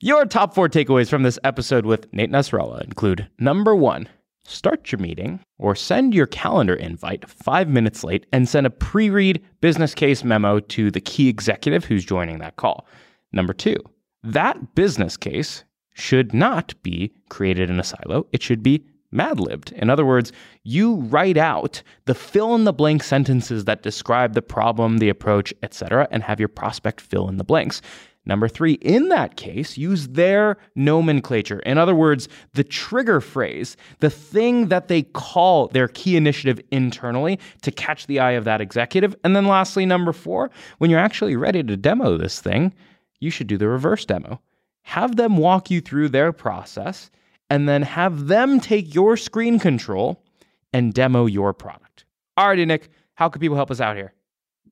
Your 0.00 0.24
top 0.26 0.54
four 0.54 0.68
takeaways 0.68 1.08
from 1.08 1.22
this 1.22 1.38
episode 1.44 1.86
with 1.86 2.12
Nate 2.12 2.30
Nasralla 2.30 2.82
include 2.82 3.28
number 3.38 3.76
one, 3.76 4.08
start 4.44 4.90
your 4.90 4.98
meeting 4.98 5.40
or 5.58 5.76
send 5.76 6.12
your 6.12 6.26
calendar 6.26 6.74
invite 6.74 7.28
five 7.28 7.68
minutes 7.68 8.02
late 8.02 8.26
and 8.32 8.48
send 8.48 8.66
a 8.66 8.70
pre 8.70 9.10
read 9.10 9.40
business 9.60 9.94
case 9.94 10.24
memo 10.24 10.58
to 10.58 10.90
the 10.90 11.00
key 11.00 11.28
executive 11.28 11.84
who's 11.84 12.04
joining 12.04 12.38
that 12.38 12.56
call. 12.56 12.86
Number 13.32 13.52
two, 13.52 13.76
that 14.24 14.74
business 14.74 15.16
case 15.16 15.64
should 15.94 16.34
not 16.34 16.74
be 16.82 17.12
created 17.28 17.70
in 17.70 17.78
a 17.78 17.84
silo. 17.84 18.26
It 18.32 18.42
should 18.42 18.62
be 18.62 18.84
mad 19.12 19.38
libbed. 19.38 19.72
In 19.72 19.90
other 19.90 20.04
words, 20.04 20.32
you 20.64 20.96
write 20.96 21.36
out 21.36 21.82
the 22.06 22.14
fill 22.14 22.54
in 22.54 22.64
the 22.64 22.72
blank 22.72 23.02
sentences 23.02 23.64
that 23.64 23.82
describe 23.82 24.34
the 24.34 24.42
problem, 24.42 24.98
the 24.98 25.08
approach, 25.08 25.52
etc., 25.62 26.08
and 26.10 26.22
have 26.22 26.40
your 26.40 26.48
prospect 26.48 27.00
fill 27.00 27.28
in 27.28 27.36
the 27.36 27.44
blanks. 27.44 27.82
Number 28.24 28.46
three, 28.46 28.74
in 28.74 29.08
that 29.08 29.36
case, 29.36 29.76
use 29.76 30.08
their 30.08 30.56
nomenclature. 30.76 31.58
In 31.60 31.76
other 31.76 31.94
words, 31.94 32.28
the 32.52 32.62
trigger 32.62 33.20
phrase, 33.20 33.76
the 33.98 34.10
thing 34.10 34.68
that 34.68 34.86
they 34.86 35.02
call 35.02 35.66
their 35.68 35.88
key 35.88 36.16
initiative 36.16 36.60
internally 36.70 37.40
to 37.62 37.72
catch 37.72 38.06
the 38.06 38.20
eye 38.20 38.32
of 38.32 38.44
that 38.44 38.60
executive. 38.60 39.16
And 39.24 39.34
then 39.34 39.46
lastly, 39.46 39.86
number 39.86 40.12
four, 40.12 40.52
when 40.78 40.88
you're 40.88 41.00
actually 41.00 41.34
ready 41.34 41.64
to 41.64 41.76
demo 41.76 42.16
this 42.16 42.40
thing, 42.40 42.72
you 43.18 43.30
should 43.30 43.48
do 43.48 43.58
the 43.58 43.68
reverse 43.68 44.04
demo. 44.04 44.40
Have 44.82 45.16
them 45.16 45.36
walk 45.36 45.70
you 45.70 45.80
through 45.80 46.10
their 46.10 46.32
process 46.32 47.10
and 47.52 47.68
then 47.68 47.82
have 47.82 48.28
them 48.28 48.60
take 48.60 48.94
your 48.94 49.14
screen 49.14 49.58
control 49.58 50.24
and 50.72 50.94
demo 50.94 51.26
your 51.26 51.52
product. 51.52 52.06
Alrighty, 52.38 52.66
Nick, 52.66 52.88
how 53.12 53.28
can 53.28 53.40
people 53.40 53.56
help 53.56 53.70
us 53.70 53.78
out 53.78 53.94
here? 53.94 54.14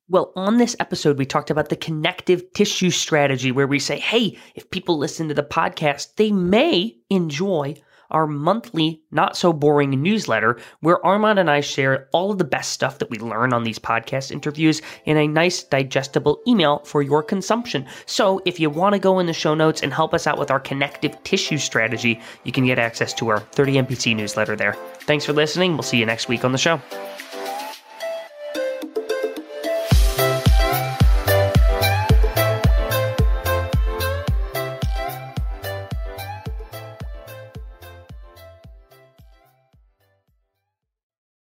Well, 0.08 0.32
on 0.34 0.56
this 0.56 0.74
episode, 0.80 1.18
we 1.18 1.26
talked 1.26 1.50
about 1.50 1.68
the 1.68 1.76
connective 1.76 2.50
tissue 2.54 2.88
strategy 2.88 3.52
where 3.52 3.66
we 3.66 3.78
say, 3.78 3.98
hey, 3.98 4.38
if 4.54 4.70
people 4.70 4.96
listen 4.96 5.28
to 5.28 5.34
the 5.34 5.42
podcast, 5.42 6.14
they 6.14 6.32
may 6.32 6.96
enjoy 7.10 7.74
our 8.10 8.26
monthly, 8.26 9.02
not 9.10 9.36
so 9.36 9.52
boring 9.52 9.90
newsletter 10.02 10.58
where 10.80 11.04
Armand 11.04 11.38
and 11.38 11.50
I 11.50 11.60
share 11.60 12.08
all 12.12 12.30
of 12.30 12.38
the 12.38 12.44
best 12.44 12.72
stuff 12.72 12.98
that 12.98 13.10
we 13.10 13.18
learn 13.18 13.52
on 13.52 13.64
these 13.64 13.78
podcast 13.78 14.30
interviews 14.30 14.82
in 15.04 15.16
a 15.16 15.28
nice, 15.28 15.62
digestible 15.62 16.40
email 16.46 16.78
for 16.80 17.02
your 17.02 17.22
consumption. 17.22 17.86
So 18.06 18.40
if 18.44 18.60
you 18.60 18.70
want 18.70 18.94
to 18.94 18.98
go 18.98 19.18
in 19.18 19.26
the 19.26 19.32
show 19.32 19.54
notes 19.54 19.82
and 19.82 19.92
help 19.92 20.14
us 20.14 20.26
out 20.26 20.38
with 20.38 20.50
our 20.50 20.60
connective 20.60 21.22
tissue 21.24 21.58
strategy, 21.58 22.20
you 22.44 22.52
can 22.52 22.66
get 22.66 22.78
access 22.78 23.12
to 23.14 23.28
our 23.28 23.40
30 23.40 23.74
MPC 23.74 24.16
newsletter 24.16 24.56
there. 24.56 24.74
Thanks 25.00 25.24
for 25.24 25.32
listening. 25.32 25.72
We'll 25.72 25.82
see 25.82 25.98
you 25.98 26.06
next 26.06 26.28
week 26.28 26.44
on 26.44 26.52
the 26.52 26.58
show. 26.58 26.80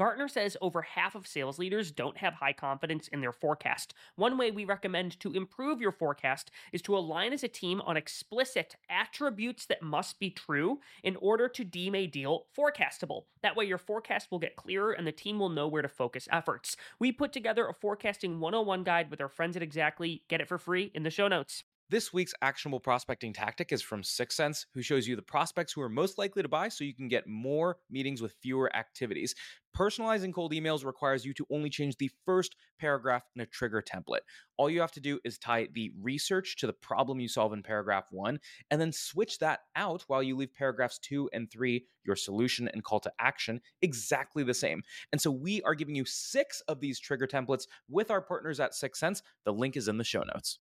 Gartner 0.00 0.28
says 0.28 0.56
over 0.62 0.80
half 0.80 1.14
of 1.14 1.26
sales 1.26 1.58
leaders 1.58 1.90
don't 1.90 2.16
have 2.16 2.32
high 2.32 2.54
confidence 2.54 3.06
in 3.08 3.20
their 3.20 3.34
forecast. 3.34 3.92
One 4.16 4.38
way 4.38 4.50
we 4.50 4.64
recommend 4.64 5.20
to 5.20 5.34
improve 5.34 5.78
your 5.78 5.92
forecast 5.92 6.50
is 6.72 6.80
to 6.82 6.96
align 6.96 7.34
as 7.34 7.44
a 7.44 7.48
team 7.48 7.82
on 7.82 7.98
explicit 7.98 8.76
attributes 8.88 9.66
that 9.66 9.82
must 9.82 10.18
be 10.18 10.30
true 10.30 10.80
in 11.02 11.16
order 11.16 11.50
to 11.50 11.64
deem 11.64 11.94
a 11.94 12.06
deal 12.06 12.46
forecastable. 12.56 13.24
That 13.42 13.56
way, 13.56 13.66
your 13.66 13.76
forecast 13.76 14.30
will 14.30 14.38
get 14.38 14.56
clearer 14.56 14.92
and 14.92 15.06
the 15.06 15.12
team 15.12 15.38
will 15.38 15.50
know 15.50 15.68
where 15.68 15.82
to 15.82 15.88
focus 15.88 16.26
efforts. 16.32 16.78
We 16.98 17.12
put 17.12 17.34
together 17.34 17.66
a 17.66 17.74
forecasting 17.74 18.40
101 18.40 18.84
guide 18.84 19.10
with 19.10 19.20
our 19.20 19.28
friends 19.28 19.54
at 19.54 19.62
Xactly. 19.68 20.22
Get 20.28 20.40
it 20.40 20.48
for 20.48 20.56
free 20.56 20.90
in 20.94 21.02
the 21.02 21.10
show 21.10 21.28
notes. 21.28 21.64
This 21.90 22.12
week's 22.12 22.34
actionable 22.40 22.78
prospecting 22.78 23.32
tactic 23.32 23.72
is 23.72 23.82
from 23.82 24.02
6sense, 24.02 24.66
who 24.74 24.80
shows 24.80 25.08
you 25.08 25.16
the 25.16 25.22
prospects 25.22 25.72
who 25.72 25.80
are 25.80 25.88
most 25.88 26.18
likely 26.18 26.40
to 26.40 26.48
buy 26.48 26.68
so 26.68 26.84
you 26.84 26.94
can 26.94 27.08
get 27.08 27.26
more 27.26 27.78
meetings 27.90 28.22
with 28.22 28.36
fewer 28.40 28.72
activities. 28.76 29.34
Personalizing 29.76 30.32
cold 30.32 30.52
emails 30.52 30.84
requires 30.84 31.24
you 31.24 31.34
to 31.34 31.44
only 31.50 31.68
change 31.68 31.96
the 31.96 32.12
first 32.24 32.54
paragraph 32.78 33.24
in 33.34 33.42
a 33.42 33.46
trigger 33.46 33.82
template. 33.82 34.20
All 34.56 34.70
you 34.70 34.80
have 34.80 34.92
to 34.92 35.00
do 35.00 35.18
is 35.24 35.36
tie 35.36 35.66
the 35.74 35.90
research 36.00 36.54
to 36.58 36.68
the 36.68 36.72
problem 36.72 37.18
you 37.18 37.26
solve 37.26 37.52
in 37.52 37.62
paragraph 37.64 38.04
one, 38.12 38.38
and 38.70 38.80
then 38.80 38.92
switch 38.92 39.40
that 39.40 39.60
out 39.74 40.04
while 40.06 40.22
you 40.22 40.36
leave 40.36 40.54
paragraphs 40.54 41.00
two 41.00 41.28
and 41.32 41.50
three, 41.50 41.86
your 42.04 42.14
solution 42.14 42.68
and 42.72 42.84
call 42.84 43.00
to 43.00 43.12
action, 43.18 43.60
exactly 43.82 44.44
the 44.44 44.54
same. 44.54 44.84
And 45.10 45.20
so 45.20 45.32
we 45.32 45.60
are 45.62 45.74
giving 45.74 45.96
you 45.96 46.04
six 46.04 46.62
of 46.68 46.78
these 46.78 47.00
trigger 47.00 47.26
templates 47.26 47.66
with 47.88 48.12
our 48.12 48.20
partners 48.20 48.60
at 48.60 48.74
6sense. 48.74 49.22
The 49.44 49.52
link 49.52 49.76
is 49.76 49.88
in 49.88 49.98
the 49.98 50.04
show 50.04 50.22
notes. 50.22 50.58